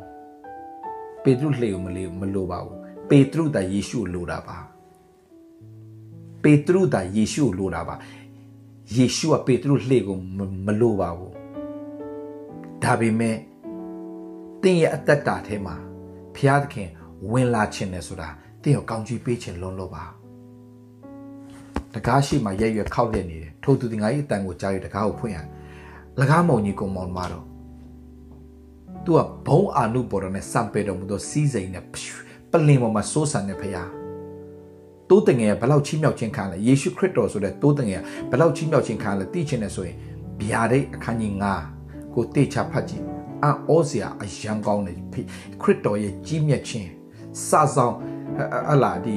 [1.23, 2.77] ပေတရုလှေကိုမလေးမလိုပါဘူး
[3.11, 4.59] ပေတရုသာယေရှုကိုလိုတာပါ
[6.43, 7.95] ပေတရုသာယေရှုကိုလိုတာပါ
[8.97, 10.17] ယေရှုကပေတရုလှေကို
[10.67, 11.33] မလိုပါဘူး
[12.83, 13.37] ဒါပေမဲ့
[14.63, 15.75] တင်းရဲ့အသက်တာထဲမှာ
[16.35, 16.89] ဘုရားသခင်
[17.31, 18.29] ဝင်လာခြင်းနဲ့ဆိုတာ
[18.63, 20.05] တင်းကိုကောင်းချီးပေးခြင်းလုံးလို့ပါ
[21.95, 25.39] တကားရှိမှရက်ရွက်ခောက်လက်နေတယ်ထို့သူဒီငါ၏အတန်ကိုကြားရတကားကိုဖွင့်ရ၎
[26.39, 27.45] င်းမောင်ကြီးကုံမောင်မတော့
[29.05, 31.85] သူကဘုံအာနုဘော်တော်နဲ့စံပေတော်မူသောစီးစိမ်နဲ့
[32.51, 33.91] ပလင်ပေါ်မှာစိုးစံတဲ့ဖရား
[35.09, 38.01] တိုးတငယ်ဘလောက်ချီးမြှောက်ခြင်းခံလဲယေရှုခရစ်တော်ဆိုတဲ့တိုးတငယ်
[38.31, 39.97] ဘလောက်ချီးမြှောက်ခြင်းခံလဲသိချင်တယ်ဆိုရင်
[40.41, 41.33] ဗျာဒိတ်အခန်းကြီး
[41.75, 43.05] 9ကိုတေချာဖတ်ကြည့်
[43.43, 44.99] အံ့ဩစရာအယံကောင်းတယ်
[45.63, 46.91] ခရစ်တော်ရဲ့ကြီးမြတ်ခြင်း
[47.47, 47.97] စာဆောင်
[48.71, 49.17] အလာဒီ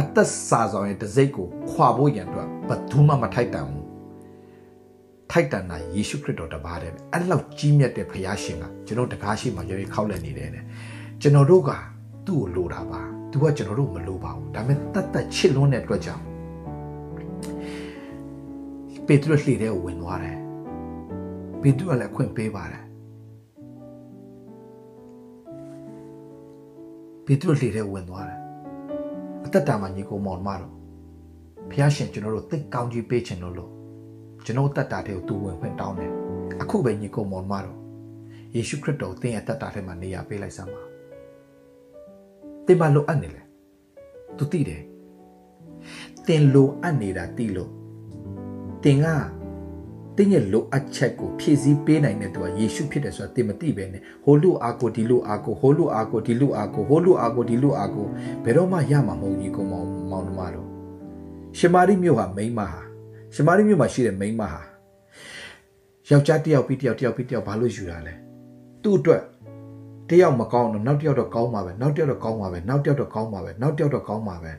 [0.00, 3.86] အသက်စာဆောင်ရဲ့တစိ့ကိုခွာဖို့ရန်အတွက်ဘယ်သူမှမထိုက်တန်ဘူး
[5.30, 10.64] ထိုက်တန်တာယေရှုခရစ်တော်တပါးတည်းပဲအဲ့လောက်ကြီးမြတ်တဲ့ဖခင်ရှင်ကကျွန်တော်တကားရှိမှရွေးခောက်လက်နေတယ်တဲ့
[11.20, 11.70] ကျွန်တော်တို့က
[12.26, 13.00] သူ့ကိုလိုတာပါ
[13.30, 16.24] သူကကျွန်တော်တို့မလိုပါဘူးဒါပေမဲ့တတ်တတ်ချစ်လွန်းတဲ့အတွက်ကြောင့်
[19.06, 20.38] ပေတရုလှေထဲကိုဝင်သွားတယ်
[21.62, 22.84] ပေတရုကလည်းအခွင့်ပေးပါတယ်
[27.26, 28.41] ပေတရုလှေထဲဝင်သွားတယ်
[29.44, 30.72] အသက်တာမှာညီကိုမောင်မတော်
[31.70, 33.70] ဖះရှင်ကျွန်တော်တို့သိကောင်းကြီးပေးခြင်းလို့လို့
[34.44, 36.12] ကျွန်တော်တက်တာတဲ့ကိုသူဝင်ခွင့်တောင်းတယ်
[36.62, 37.78] အခုပဲညီကိုမောင်မတော်
[38.54, 40.82] ယေရှုခရစ်တော်သင်ရဲ့တက်တာထဲမှာနေရာပေးလိုက်စမ်းပါ
[42.66, 43.42] သင်မလိုအပ်နေလေ
[44.36, 44.82] သူသိတယ်
[46.26, 47.70] သင်လိုအပ်နေတာသိလို့
[48.84, 49.06] သင်က
[50.16, 58.06] တင်းရဲ့လိုအပ်ချက်ကိုဖြည့်ဆည်းပေးနိုင်တဲ့သူကယေရှုဖြစ်တယ်ဆိုတာသင်မသိပဲနဲ့ဟိုလူအာကိုဒီလူအာကိုဟိုလူအာကိုဒီလူအာကိုဟိုလူအာကိုဒီလူအာကို
[58.44, 60.68] ဘယ်တော့မှရမှာမဟုတ်ကြီးကိုမောင်မောင်နှမတော်
[61.58, 62.80] ရှမာရိမြို့ဟာမိန်းမဟာ
[63.34, 64.60] ရှမာရိမြို့မှာရှိတဲ့မိန်းမဟာ
[66.10, 68.14] ယောက်ျားတစ်ယောက်ပြီးတစ်ယောက်တစ်ယောက်ပြီးတစ်ယောက်ဘာလို့ယူတာလဲ
[68.82, 69.22] သူ့အတွက်
[70.08, 74.52] တစ်ယောက်မကောင်းတော့နောက်တစ်ယောက်တော့ကောင်းပါပဲနောက်တစ်ယောက်တော့ကောင်းပါပဲနောက်တစ်ယောက်တော့ကောင်းပါပဲနောက်တစ်ယောက်တော့ကောင်းပါပဲ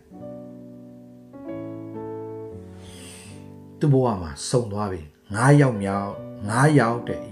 [3.79, 6.11] သူ့ဘဝမှာစုံသွားပြီ 9ယောက်မြောက်
[6.43, 7.23] 9ယောက်တဲ့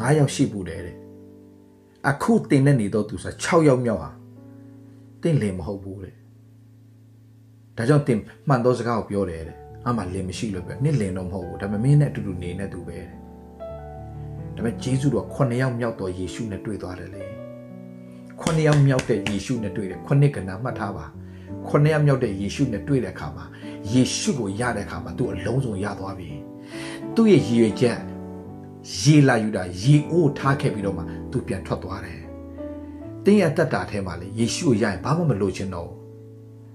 [0.00, 0.80] 9ယောက်ရှိဘူးတဲ့
[2.10, 4.10] အခုတင်နေနေတော့သူဆို6ယောက်မြောက်ဟာ
[5.22, 6.14] တင်လေမဟုတ်ဘူးတဲ့
[7.76, 13.08] ဒါကြောင့်တင်မှန်သောစကားကိုပြောတယ်တဲ့အမှလင်မရှိလို့ပဲနစ်လင်တော့မဟုတ်ဘူးဒါပေမဲ့မင်းနဲ့အတူတူနေနေသူပဲတဲ့
[14.56, 17.24] ဒါပေမဲ့ဂျေဇုတော်9ယောက်မြောက်တော့ယေရှုနဲ့တွေ့သွားတယ်လေ
[18.40, 21.06] 9ယောက်မြောက်တဲ့ယေရှုနဲ့တွေ့တယ်9ကဏ္ဍမှတ်ထားပါ
[21.70, 23.44] 9ယောက်မြောက်တဲ့ယေရှုနဲ့တွေ့တဲ့အခါမှာ
[23.92, 26.30] ယေရှုကိုရတဲ့အခါမှာသူအလုံးစုံရသွားပြီ
[27.16, 27.98] သူ့ရဲ့ရည်ရွယ်ချက်
[29.00, 32.20] ရေလာယူတာရေအိုးထားခဲ့ပြီးတော့မှသူပြန်ထွက်သွားတယ်
[33.24, 35.98] တင်းရဲ့တက်တာထဲမှာလေယေရှုကိုရရင်ဘာမှမလိုချင်တော့ဘူး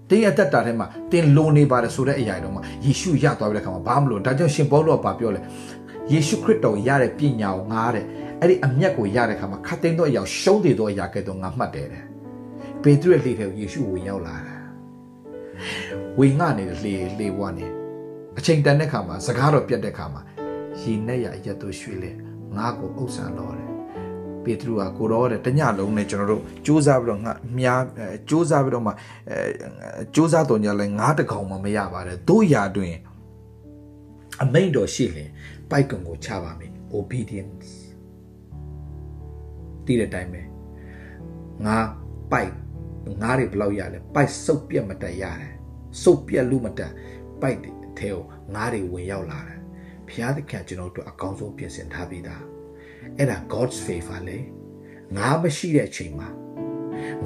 [0.10, 5.41] တင်းရဲ့တက်တာထဲမှာတင်းလိုနေပါတယ်ဆိုတဲ့အရာတွေတော့မှယေရှုရသွားပြီးတဲ့အခါမှာဘာမှမလိုဒါကြောင့်ရှင်ပေါလုကပြောလဲ
[6.12, 8.06] ယေရှုခရစ်တော်ရတဲ့ပညာကိုငားတဲ့
[8.39, 12.04] အဲ့ဒီအမျက်ကိုရတဲ့အခါမှာခတ်သိမ်းသောအရာရှုံးတည်သောအရာကဲ့သို့ငါမှတ်တယ်တဲ့
[12.83, 14.56] ပေတရုရဲ့လေထဲကိုယေရှုဝင်ရောက်လာတာ
[16.19, 17.67] ဝေငှနေတဲ့လေလေဘွားနေ
[18.37, 20.21] အချိန်တန်တဲ့ခါမှာစကားတော်ပြတ်တဲ့ခါမှာ
[20.82, 22.12] ရေနဲ့ရအရက်တို့ရွှေလဲ
[22.56, 23.70] ငါ့ကိုအုပ်ဆန်တော်တယ်
[24.44, 27.82] ပေတရုကကိုတော့တဲ့တညလုံးနဲ့ကျွန်တော်တို့စူးစမ်းပြီးတော့ငါမြား
[28.30, 29.36] စူးစမ်းပြီးတော့မှအဲ
[30.13, 32.96] စူးစမ်းတော်ညလဲငါးတကောင်မှမရပါတယ်တို့ရာတွင်
[34.42, 35.30] အမိန်တော်ရှိလင်
[35.70, 37.70] ပိုက်ကွန်ကိုချပါမယ် obedience
[39.86, 40.42] တည်တဲ့အတိုင်းပဲ
[41.65, 41.78] ငါ
[42.32, 42.52] ပိုက်
[43.22, 45.54] ငါးတွေဘယ်လောက်ရလဲပိုက်စုပ်ပြက်မတက်ရတယ်
[46.04, 46.94] စုပ်ပြက်လို့မတက်
[47.42, 47.58] ပိုက်
[48.00, 48.22] ထဲကို
[48.56, 49.60] ငါးတွေဝင်ရောက်လာတယ်
[50.10, 52.44] ဘုရားသခင်ကျွန်တော်တို့အကောင်းဆုံးပြင်ဆင်ထားပြီးသား
[53.18, 54.38] အဲ့ဒါ God's favor လေ
[55.18, 56.30] ငါမရှိတဲ့အချိန်မှာ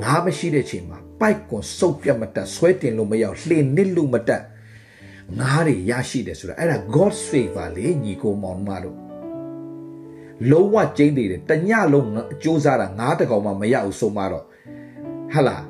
[0.03, 4.43] ငါမရှိတဲ့အချိန်မှာပိုက်ကွန်စုပ်ပြတ်မတက်ဆွဲတင်လို့မရောက်လှေနစ်လို့မတက်
[5.39, 8.97] ငါးတွေရရှိတယ်ဆိုတာအဲ့ဒါ God's favor လေညီကိုမောင်မတို့
[10.49, 12.07] လုံးဝကျင်းသေးတယ်တညလုံး
[12.43, 14.45] စူးစားတာငါးတကောင်မှမရဘူးဆိုမှတော့
[15.33, 15.63] ဟာလား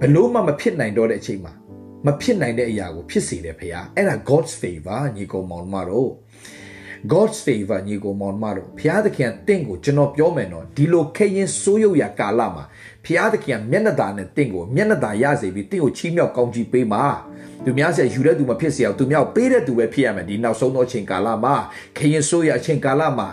[0.00, 1.52] ဘလို့မှမဖြစ်နိုင်တော့တဲ့အချိန်မှာ
[2.06, 6.10] မဖြစ်နိုင်တဲ့အရာကိုဖြစ်စေတယ်ဖေဟာအဲ့ဒါ God's favor ညီကောင်မောင်မတို့
[7.12, 12.64] God's favor ညီကိုမောင်မတို့ဖျားသခင်တင့်ကိုကျွန်တော်ပြောမယ်နော်ဒီလိုခရင်ဆိုးရုပ်ရာကာလမှာ
[13.04, 17.04] ဖျားသခင်မျက်နှာသာနဲ့တင့်ကိုမျက်နှာသာရစေပြီးတင့်ကိုချီးမြှောက်ကောင်းချီးပေးပါ
[17.64, 21.54] သူများဆက်ယူတဲ့သူမဖြစ်စေအောင်သူများပေးတဲ့သူပဲဖြစ်ရမယ်ဒီနောက်ဆုံးသောအချိန်ကာလမှာ
[21.96, 23.28] ခရင်ဆိုးရအချိန်ကာလမှာ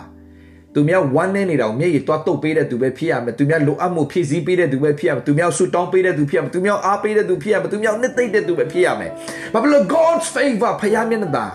[0.74, 9.10] သူများဝမ်းနေနေတာကိုမျက်ရည်တွားတုတ်ပေးတဲ့သူပဲဖြစ်ရမယ်သူများလိုအပ်မှုဖြည့်ဆည်းပေးတဲ့သူပဲဖြစ်ရမယ်သူများဆူတောင်းပေးတဲ့သူဖြစ်ရမယ်သူများအားပေးတဲ့သူဖြစ်ရမယ်သူများနှစ်သိမ့်တဲ့သူပဲဖြစ်ရမယ်
[9.52, 11.46] ဘာဖြစ်လို့ God's favor ဖခင်မျက်နှာသာ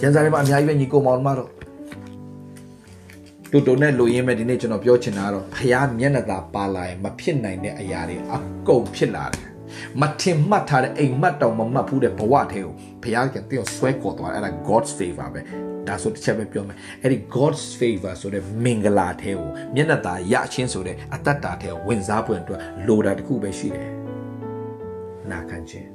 [0.00, 1.50] ကျန်စာတွေမှာအများကြီးပဲညီကိုမောင်မတို့
[3.52, 9.42] တူတူနဲ့လူရင်းမဲ့ဒီနေ့ကျွန်တော်ပြောချင်တာကတော့ဖခင်မျက်နှာသာပါလာရင်မဖြစ်နိုင်တဲ့အရာတွေအကုန်ဖြစ်လာတယ်
[10.00, 12.72] မထင်မှတ်ထားတဲ့အိမ်မက်တောင်မမှတ်ဘူးတဲ့ဘဝထဲကို
[13.02, 15.40] ဘုရားကတည်းကဆွဲခေါ်သွားတယ်အဲ့ဒါ God's favor ပဲ
[15.88, 23.88] ဒါဆိုတစ်ချက်ပဲပြောမယ်အဲ့ဒီ God's favor ဆိုတဲ့မင်္ဂလာထဲကိုမျက်နှာသာရချင်းဆိုတဲ့အတ္တတာထဲကိုဝင်စားပွင့်အတွက်လိုတာတစ်ခုပဲရှိတယ်
[25.30, 25.88] နာခံခြင်း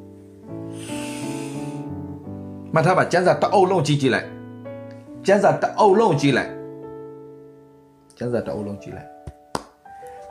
[2.73, 4.27] မှတ်ထားပါကျန်းစာတအုပ်လုံးကြည့်ကြည့်လိုက်
[5.25, 6.51] ကျန်းစာတအုပ်လုံးကြည့်လိုက်
[8.17, 9.09] ကျန်းစာတအုပ်လုံးကြည့်လိုက်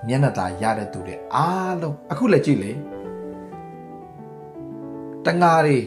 [0.06, 2.70] မျက်နှာသာရတဲ့သူတွေအားလုံးအခုလည်းကြည့်လေ
[5.26, 5.78] တငါတွေ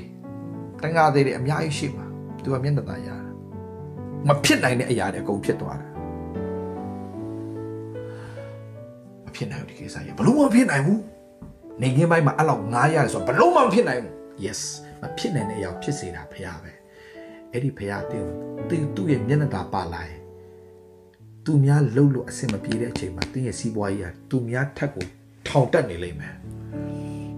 [0.84, 2.06] တငါတွေအများကြီးရှိမှာ
[2.44, 3.21] သူကမျက်နှာသာရတာ
[4.28, 5.88] မဖြစ်နိုင်တဲ့အရာတွေအကုန်ဖြစ်သွားတာ
[9.26, 11.02] မဖြစ်နိုင်ဘူးဒီကိစ္စကြီးဘလို့မဖြစ်နိုင်ဘူး
[11.82, 14.14] နေငင်းပိုင်းမှာအဲ့လောက်ငားရတယ်ဆိုတော့ဘလို့မဖြစ်နိုင်ဘူး
[14.46, 14.62] yes
[15.02, 16.72] မဖြစ်နိုင်တဲ့အရာဖြစ်စေတာဖရားပဲ
[17.52, 18.30] အဲ့ဒီဖရားတင်း
[18.70, 20.20] တင်းသူ့ရဲ့မျက်နှာသာပါလာရင်
[21.46, 25.06] သူများလှုပ်လို့အဆင်မပြေတဲ့အချိန်မှာတင်းရဲ့စီးပွားရေးကသူများထက်ကို
[25.48, 26.34] ထောင်တက်နေလိမ့်မယ်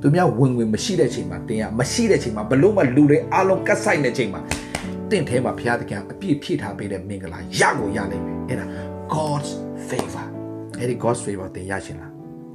[0.02, 4.44] သူများဝင်ဝင်မရှိတဲ့ချိန်မှာတင်းရမရှိတဲ့ချိန်မှာဘလို့မလူတွေအားလုံးကတ်ဆိုင်တဲ့ချိန်မှာတ
[5.16, 8.66] င့်ထဲမှာဘုရားသခင်အပြည့်ဖြည့်ထားပေးတဲ့မင်္ဂလာရကိုရနိုင်မယ်အဲ့ဒါ
[9.16, 9.52] God's
[9.90, 10.28] favor
[10.80, 12.12] အဲ့ဒီ God's favor တင်ရရှင်လား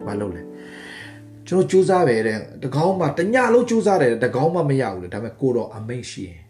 [0.07, 0.43] ဘာလို့လဲ
[1.47, 6.41] ကျွန်တော်စူးစမ်းပဲတဲ့တကောင်းမှတညလုံးစူးစမ်းတယ်တကောင်းမှမရဘူးလေဒါပေမဲ့ကိုတော့အမိတ်ရှိရင်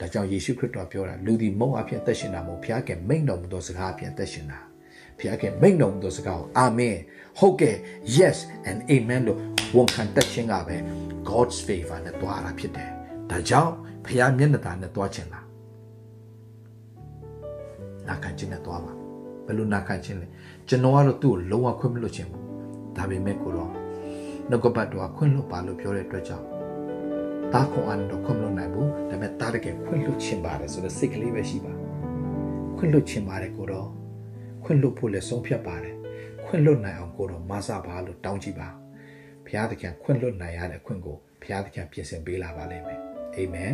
[0.00, 4.58] ဒါကြောင့်ယေရှုခရစ်တော်ပြောတာလူဒီမုံအဖြစ်သက်ရှင်တာမဟုတ်ဘုရားကမိန့်တော်မူသောစကားအဖြစ်သက်ရှင်တာ
[5.18, 6.96] ဘုရားကမိန့်တော်မူသောစကားကိုအာမင်
[7.38, 7.76] ဟုတ်ကဲ့
[8.16, 8.36] yes
[8.70, 9.38] and amen လို့
[9.76, 10.76] ဝန်ခံတတ်ခြင်းကပဲ
[11.30, 12.90] God's favor နဲ့တွားတာဖြစ်တယ်
[13.30, 13.72] ဒါကြောင့်
[14.06, 15.46] ဖះမျက်နှာသာနဲ့တွားခြင်းလား
[18.08, 18.92] နာခံခြင်းနဲ့တွားပါ
[19.46, 20.26] ဘယ်လိုနာခံခြင်းလဲ
[20.68, 22.42] ကျွန်တော်ကတော့သူ့ကိုလုံးဝခွင့်မလွတ်ခြင်းဘူး
[22.96, 23.70] ဒါပေမဲ့ကိုတော့
[24.48, 26.46] နှုတ်ကပတ်တော်ခွင့်လွတ်ပါလို့ပြောတဲ့အတွက်ကြောင့်
[27.52, 31.72] တားခွန်အန်တော့ခွင့်မလွတ်နိုင်ဘူးဒါပေမဲ့တားတကယ်ခွင့်လွတ်ခြင်းပါတယ်ဆိုတော့စိတ်ကလေးပဲရှိပါ
[32.76, 33.88] ခွင့်လွတ်ခြင်းပါတယ်ကိုတော့
[34.64, 35.94] ခွင့်လွတ်ဖို့လည်းဆုံးဖြတ်ပါတယ်
[36.46, 38.68] ခွင့်လွတ်နိုင်အောင်ကိုတော့မဆပါလို့တောင်းကြည့်ပါ
[39.46, 42.95] ဘုရားသခင်ခွင့်လွတ်နိုင်ရတဲ့အခွင့်ကိုဘုရားသခင်ပြင်ဆင်ပေးလာပါလိမ့်မယ်
[43.36, 43.72] အာမင်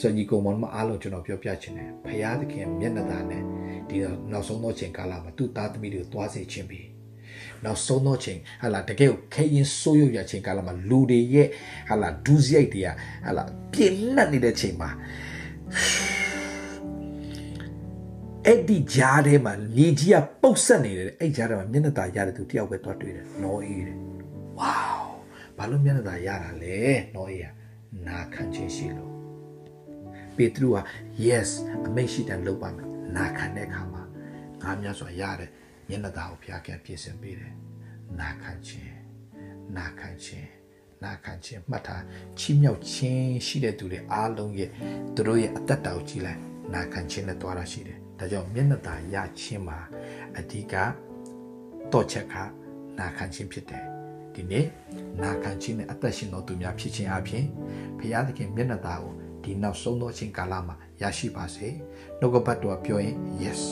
[0.00, 3.42] ဆိုညီကောင်မအားလုံးကျွန်တော်ပြောပြချင်တယ်ဖရာသခင်မျက်နှာသားနဲ့
[3.88, 3.96] ဒီ
[4.32, 6.86] နောက်ဆုံးသောချိန်ကာလမှာသူ့သားသမီးတွေကိုတွားစေခြင်းပြီး
[7.64, 11.48] နောက်ဆုံးသောချိန်ဟာလာတကယ်ကိုခဲရင်ဆိုးရွားချိန်ကာလမှာလူတွေရဲ့
[11.88, 12.88] ဟာလာဒူးစရိုက်တွေက
[13.26, 13.42] ဟာလာ
[13.72, 14.90] ပြင်းလက်နေတဲ့ချိန်မှာ
[18.46, 23.98] အဲ့ဒီကြားထဲမှာမြေကြီးကပုတ်ဆက်နေတယ်အဲ့ကြားထဲမှာမျက်နှာသာရတဲ့သူတယောက်ပဲတွားတွေ့တယ်နော်အေးတယ်
[24.58, 24.76] ဝေါ
[25.56, 26.78] ဘာလို့မျက်နှာသာရတာလဲ
[27.14, 27.46] နော်အေးက
[28.08, 29.12] နာခံခြင်းရှိလို့
[30.36, 30.78] ပေတရုက
[31.26, 31.48] yes
[31.86, 34.02] အမိတ်ရှိတယ်လုပ်ပါမယ်နာခံတဲ့အခါမှာ
[34.62, 35.50] ငါများစွာရတဲ့
[35.88, 37.52] မျက်နှာသားကိုဘုရားကပြင်ဆင်ပေးတယ်
[38.20, 38.92] နာခံခြင်း
[39.76, 40.48] နာခံခြင်း
[41.04, 42.02] နာခံခြင်းမှတ်ထား
[42.38, 44.70] ချီးမြှောက်ခြင်းရှိတဲ့သူတွေအားလုံးရဲ့
[45.14, 46.40] သူတို့ရဲ့အသက်တာကိုကြည်လိုက်
[46.74, 49.78] နာခံခြင်းနဲ့တွားတာရှိတယ်ဒါကြောင့်မျက်နှာသားရခြင်းမှာ
[50.38, 50.74] အဓိက
[51.92, 52.34] တော့ချက်က
[52.98, 53.84] နာခံခြင်းဖြစ်တယ်
[54.34, 54.66] ဒီနေ့
[55.22, 57.44] နာခံခြင်းနဲ့အသက်ရှင်တော်သူများဖြစ်ခြင်းအပြင်
[57.98, 59.12] ဘုရားသခင်မျက်နှာသားကို
[59.44, 61.68] ဒီနောက်ဆုံးသောအချိန်ကာလမှာရရှိပါစေ
[62.20, 63.62] နှုတ်ကပတ်တော်ပြောရင် yes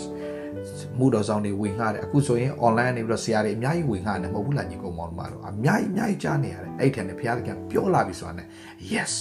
[0.99, 8.47] မှုတော်ဆောင်တွေဝင်ငှတယ်အခုဆိုရင် online နေပြီးတော့ဆရာတွေအများကြီးဝင်ငှတယ်မဟုတ်ဘူးလားညီကောင်မောင်တို့အများကြီးအများကြီးကြားနေရတယ်အဲ့ထက်နဲ့ဘုရားသခင်ပြောလာပြီဆိုတာနဲ့
[8.93, 9.12] yes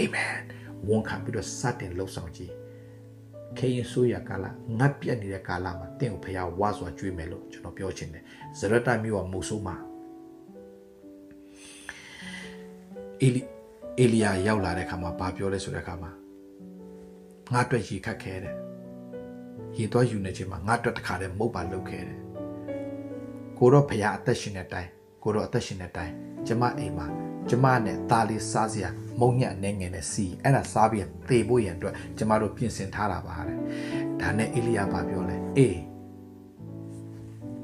[0.00, 0.42] amen
[0.88, 2.52] ဝန်ခံပြီးတော့စတင်လှုပ်ဆောင်ကြည့်
[3.58, 4.44] ခေရင်ဆိုရကာလ
[4.78, 8.24] ငတ်ပြက်နေတဲ့ကာလမှာတင့်ကိုဖះဝါစွာကြွေးမယ်လို့ကျွန်တော်ပြောချင်တယ်
[8.58, 9.76] ဇရတမျိုးကမူဆိုးမှာ
[13.21, 13.41] အေလီ
[13.99, 16.11] အေလီယာရောက်လာတဲ့ခါမှာဘာပြောလဲဆိုတဲ့ခါမှာ
[17.51, 18.55] ငါအတွက်ရေခတ်ခဲတယ်
[19.77, 22.19] ရေသွားယူနေချိန်မှာငါအတွက်တခါတည်းမုတ်ပါလုတ်ခဲ့တယ်
[23.57, 24.89] ကိုတော့ဖရားအသက်ရှင်တဲ့အတိုင်း
[25.23, 26.13] ကိုတော့အသက်ရှင်တဲ့အတိုင်း
[26.47, 27.07] ကျမအိမ်မှာ
[27.49, 33.57] ကျမနဲ့သားလေးစားစရာမုံညက်အနေငယ်နဲ့စီအဲ့ဒါစားပြီးသေဖို့ရန်အတွက်ကျမတို့ပြင်ဆင်ထားတာပါတဲ့
[34.21, 35.79] ဒါနဲ့အေလိယဘာပြောလဲအေး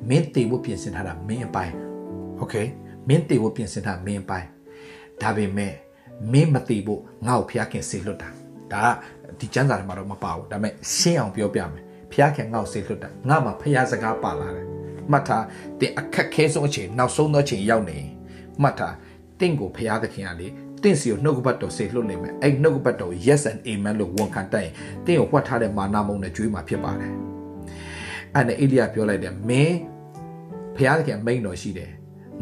[0.09, 1.73] မင်းသေဖို့ပြင်ဆင်ထားတာမင်းအပိုင်း
[2.37, 2.55] โอเค
[3.07, 4.47] မင်းသေဖို့ပြင်ဆင်ထားမင်းအပိုင်း
[5.22, 5.74] ဒါပေမဲ့
[6.32, 8.30] မင်းမသိဖို့ငါ့ကိုဖျားခင်စေလွတ်တာ
[8.72, 8.84] ဒါ
[9.38, 14.66] ဒီကျမ်းစာထဲမှာတော့မပါဘူးဒါပေမဲ့ရှင်းအောင်ပြောပြမယ်ဖျားခင်ငါ့ကိုစေလွတ်တာငါမှဖျားစကားပါလာတယ်
[15.10, 15.44] မှတ်ထား
[15.80, 17.98] တင်အခက်ခဲဆုံးအချိန်နောက်ဆုံးသောအချိန်ရောက်နေ
[18.62, 18.94] မှတ်ထား
[19.40, 20.46] တင့်ကိုဖျားသခင်ကလေ
[20.82, 24.72] တင့်စီကိုနှုတ်ကပတ်တော်စေလွတ်နေမယ်အဲ့နှုတ်ကပတ်တော် yes and amen လို့ဝန်ခံတတ်ရင်
[25.06, 27.12] တင့်ကိုဝှက်ထားတဲ့မာနမုံနဲ့ကြွေးမှာဖြစ်ပါတယ်
[28.34, 29.76] အဲ့နဲ့အေလိယပြောလိုက်တယ်မင်း
[30.76, 31.90] ဖျားသခင်မိန်တော်ရှိတယ်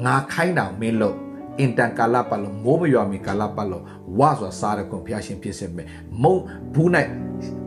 [0.05, 1.17] ငါခိုင်းတာမင်းလို့
[1.61, 3.85] အင်တန်ကာလပတ်လုံးမိုးမရွာမီကာလပတ်လုံး
[4.19, 5.89] ဝါဆိုစားတဲ့ခွန်ဖျားရှင်ဖြစ်စေမယ်
[6.23, 6.37] မုံ
[6.75, 7.11] ဘူးနိုင်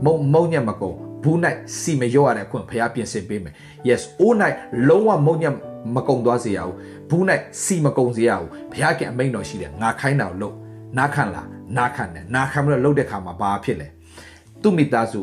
[0.06, 3.54] မုံမုံညက်မကုန်ဘူးနိုင်စီမရောရတဲ့ခွန်ဖျားပြင်ဆင်ပေးမယ်
[3.88, 4.56] yes အိုးနိုင်
[4.88, 5.54] လုံးဝမုံညက်
[5.96, 6.76] မကုံသွားစေရဘူး
[7.10, 10.56] ဘူးနိုင်စီမကုံစေရဘူးဘုရားခင်အမိန်တော်ရှိတယ်ငါခိုင်းတာကိုလုပ်
[10.98, 13.88] နားခံလားနားခံတယ်နားခံပြီးတော့လုပ်တဲ့ခါမှာဘာဖြစ်လဲ
[14.62, 15.22] သူ့မိသားစု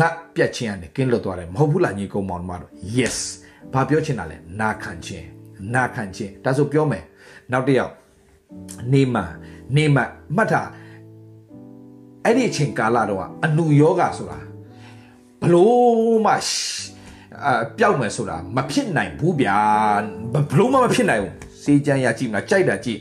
[0.00, 3.16] ငါပြတ်ချင်းကနေကင်းလွတ်သွားတယ်မဟုတ်ဘူးလားညီကုံမောင်မတို့ yes
[3.72, 5.26] ဘာပြောချင်တာလဲနားခံခြင်း
[5.74, 7.02] နားခံခြင်းဒါဆိုပြောမယ်
[7.52, 7.92] နောက်တစ်ယောက်
[8.92, 9.16] နေမ
[9.76, 9.96] နေမ
[10.36, 10.62] မှတ်တာ
[12.24, 14.38] အဲ့ဒီအချိန်ကာလတော့အနုယောဂဆိုတာ
[15.42, 16.32] ဘလို့မှ
[17.44, 19.58] အာပျောက်မယ်ဆိုတာမဖြစ်နိုင်ဘူးဗျာ
[20.50, 22.98] ဘလို့မှမဖြစ်နိုင်ဘူးစေးချမ်းရကြည့်မလားကြိုက်တာကြည့်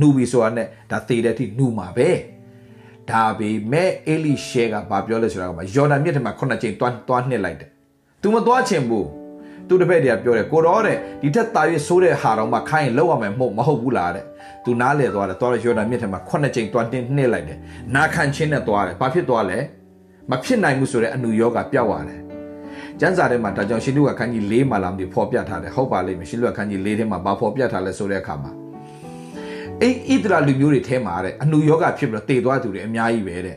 [0.00, 2.10] နူပြီဆိုတာနဲ့ဒါသေတဲ့အထိနူမှာပဲ
[3.10, 7.70] ဒါပေမဲ့အေလိရှဲကဘာပြောလဲဆိုတာကယော်ဒန်မြစ်ထဲမှာခုနှစ်ချိန်တွန်းတွန်းနှစ်လိုက်တယ်။
[8.22, 9.06] तू မသွားချင်ဘူး။
[9.72, 14.24] သူတပည့်တွေကပြောတယ်ကိုတော့တဲ့ဒီထက်သားရွေးဆိုးတဲ့ဟာတော့မှခိုင်းရင်လောက်ရမယ်မဟုတ်မဟုတ်ဘူးလားတဲ့။
[14.64, 17.58] तू နားလေသွားတယ်သွားတယ်ယော်ဒန်မြစ်ထဲမှာခုနှစ်ချိန်တွန်းတင်းနှစ်လိုက်တယ်။
[17.94, 19.58] နာခံချင်းနဲ့သွားတယ်။ဘာဖြစ်သွားလဲ။
[20.30, 22.20] မဖြစ်နိုင်ဘူးဆိုတဲ့အနုယောဂပျောက်သွားတယ်။
[23.00, 28.52] ကျမ်းစာထဲမှာဒါကြောင့်ရှင်လူကခန်းကြီး၄မှာလာမသိဖော်ပြထားတယ်ဟုတ်ပါလိမ့်မယ်ရှင်လူကခန်းကြီး၄ထဲမှာဘာဖော်ပြထားလဲဆိုတဲ့အခါမှာ
[29.80, 33.56] အဲ့ဣသရာလူမျိုးတွေထဲမှာတဲ့အနုယောဂဖြစ်ပြီးတော့တည်သွားသူတွေအများကြီးပဲတဲ့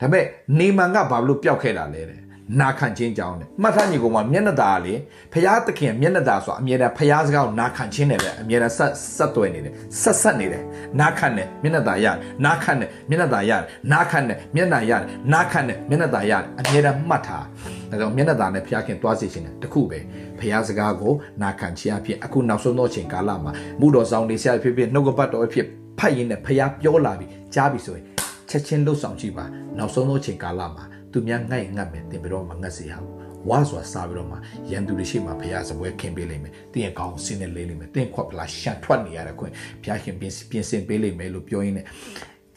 [0.00, 0.24] ဒါပေမဲ့
[0.58, 2.20] နေမန်ကဘာလို့ပျောက်ခဲ့တာလဲတဲ့
[2.60, 4.94] နာခံခြင်းကြောင်းတဲ့မှတ်ထားညီကောင်မမျက်နှာသာလေ
[5.32, 10.62] ဖျားသခင်မျက်နှာသာဆိုအမြဲတမ်းဖျားစကားကိုနာခံခြင်းနဲ့ပဲအမြဲတမ်းဆက်ဆက်သွယ်နေတယ်ဆက်ဆက်နေတယ်
[11.00, 17.44] နာခံနဲ့မျက်နှာသာရတယ်နာခံနဲ့မျက်နှာသာရတယ်နာခံနဲ့မျက်နှာရတယ်နာခံနဲ့မျက်နှာသာရတယ်အမြဲတမ်းမှတ်ထား
[17.90, 19.98] ဒါကြောင့်မျက်နှာသာနဲ့ဖျားခင်တွားစီခြင်းတယ်တခုပဲ
[20.38, 25.66] ဖျားစကားကိုနာခံခြင်းအဖြစ်အခုနောက်ဆုံးသောချိန်ကာလမှာမူတော်ဆောင်နေဆရာဖြစ်ဖြစ်နှုတ်ကပတ်တော်ဖြစ်
[25.98, 28.04] ဖတ်ရင်းနဲ့ဖျားပြောလာပြီကြားပြီဆိုရင်
[28.50, 29.44] ချက်ချင်းလှုပ်ဆောင်ကြည့်ပါ
[29.78, 30.84] နောက်ဆုံးသောချိန်ကာလမှာ
[31.14, 33.12] သူများငိုက်ငတ်မယ်တင်ပြီးတော့မငတ်စေရဘူး
[33.48, 34.36] ဝါစွာစားပြီးတော့မှ
[34.70, 39.52] ရန်သူတွေရှိမှဘုရားစပွဲခင်ပေးလိမ့်မယ်တင်းရဲ့ကောင်းစင်းနဲ့လေးလိမ့်မယ်တင်းခွက်ပလာရှန်ထွက်နေရတဲ့ခွင့်
[39.82, 41.86] ဘုရားခင်ပြင်ပြင်ဆင်ပေးလိမ့်မယ်လို့ပြောရင်းနဲ့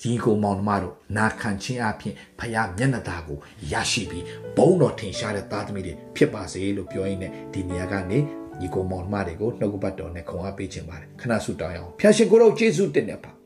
[0.01, 3.37] ကြီးကိုမောင်နှမတို့နာခံခြင်းအပြင်ဖယားမျက်နှာသာကို
[3.71, 4.25] ရရှိပြီး
[4.57, 8.19] ဘုံတော်ထင်ရှားတဲ့သားသမီးတွေဖြစ်ပါစေလို့ပြောရင်းနဲ့ဒီနေရာကနေ
[8.59, 13.36] ညီကိုမောင်နှမတွေကိုနှုတ်ကပတ်တော်နဲ့ခွန်အားပေးခြင်းပါတယ်ခဏဆုတောင်းရအောင်ဖျာရှင်ကိုတော့ယေရှုတင်နေပါ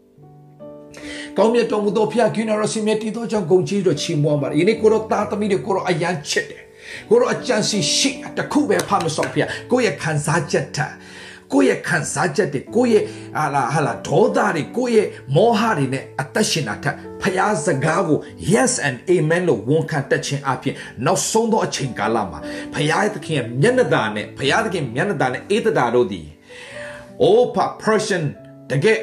[1.38, 6.64] ကောင်းမြတ်တော်မူသောဖျားကိနာရစီမြတ်တည်သောကြောင့်ဂုဏ်ကြီးတို့ချီးမွမ်းပါတယ်ယနေ့ကိုတော့သားသမီးတွေကိုတော့အယံချစ်တယ်
[7.10, 10.94] ကိုတော့အကြံစီရှိတခုပဲဖမဆော့ဖျားကိုယ့်ရဲ့ခံစားချက်ထား
[11.54, 13.04] ကိုယ့်ရဲ့ခံစားချက်တွေကိုယ့်ရဲ့
[13.38, 18.20] ဟာလာဟာလာဒေါသတွေကိုယ့်ရဲ့မောဟတွေနဲ့အသက်ရှင်တာထက်ဖျားစကားကို
[18.52, 20.76] yes and amen လို့ဝန်ခံတတ်ခြင်းအပြင်
[21.06, 22.40] နောက်ဆုံးသောအချိန်ကာလမှာ
[22.74, 26.28] ဖျားသခင်ရဲ့မျက်နှာသာနဲ့ဖျားသခင်မျက်နှာသာနဲ့အေးတတာတို့သည်
[27.24, 27.42] oh
[27.84, 28.24] person
[28.72, 28.98] တကယ်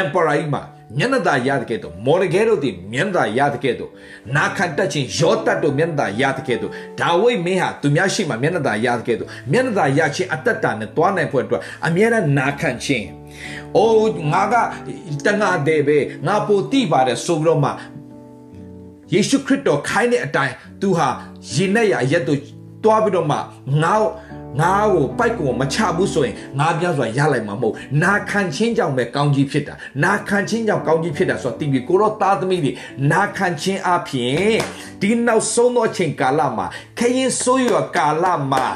[0.00, 0.62] emperor မှာ
[0.98, 3.90] မျက်နှာသာရတဲ့ကဲ့သို့မော်ရဂဲတို့သည်မျက်နှာသာရတဲ့ကဲ့သို့
[4.36, 13.06] နာခံတတ်ခြင်းယောတတ်တို့မျက်နှာသာရတဲ့ကဲ့သို့ဒါဝိဒ်မင်းဟာသူများရှိမှမျက်နှာသာရတဲ့ကဲ့သို့မျက်နှာသာရခြင်းအတ္တတာနဲ့တွားနိုင်ဖို့အတွက်အမြဲတမ်းနာခံခြင်း
[13.76, 14.54] အိုးငါက
[15.26, 17.70] တငါတဲ့ပဲငါပိုတိပါတယ်ဆိုပြီးတော့မှ
[19.12, 21.08] ယေရှုခရစ်တော်ခိုင်းတဲ့အတိုင်းသူဟာ
[21.52, 22.40] ရင်နဲ့ရရက်တို့
[22.84, 23.36] တွားပြီးတော့မှ
[23.82, 24.04] ငါ့
[24.60, 29.74] ငါ့ကိုပိုက်ကိုမချဘူးဆိုရင်ငါပြစွာရလိုက်မှာမဟုတ်နာခံချင်းကြောင့်ပဲကောင်းကြီးဖြစ်တာ
[30.04, 32.72] နာခံချင်းကြောင့်ကောင်းကြီးဖြစ်တာဆိုတော့တီဗီကိုတော့သားသမီးတွေ
[33.12, 34.54] နာခံချင်းအပြင်
[35.00, 36.66] ဒီနောက်ဆုံးသောအချိန်ကာလမှာ
[36.98, 38.66] ခရင်ဆိုးရကာလမှာ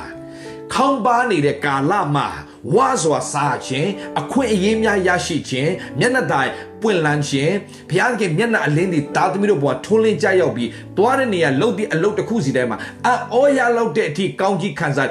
[0.73, 2.29] ခေါင်းပါနေတဲ့ကာလမှာ
[2.75, 6.51] ဝါစွာစားခြင်းအခွင့်အရေးများရရှိခြင်းမျက်နှာတိုင်
[6.83, 7.55] ပွင့်လန်းခြင်း
[7.91, 15.09] ဘုရားသခင်မျက်နှာအလင်းဒီသားသမီးတို့ဘဝထွန်းလင်းကြရောက်ပြီးသွားတဲ့နေရာလှုပ်ပြီးအလုပ်တစ်ခုစီတိုင်းမှာအော်ရလောက်တဲ့အထိကောင်းကြီးခံစား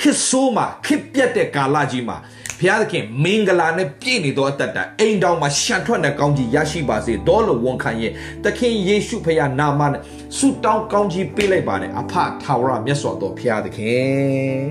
[0.00, 2.16] ခစ်ဆိုးမှာခစ်ပြတ်တဲ့ကာလကြီးမှာ
[2.60, 8.12] ဘုရားသခင်မင်္ဂလာနဲ့ပြည့်နေသောအတ္တတအိမ်တော်မှာရှံထွက်တဲ့ကောင်းကြီးရရှိပါစေတော်လို့ဝန်ခံရဲ့
[8.44, 10.00] သခင်ယေရှုဖခင်နာမနဲ့
[10.36, 14.66] ဆုတောင်းကောင်းကြီးပေးလိုက်ပါတယ်အဖထာဝရမြတ်စွာသောဘုရားသခင်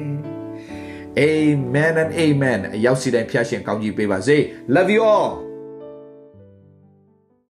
[1.22, 4.38] Amen and amen အရောက်စီတိုင်းဖျားရှင်ကောင်းကြီးပေးပါစေ
[4.76, 5.45] Love you all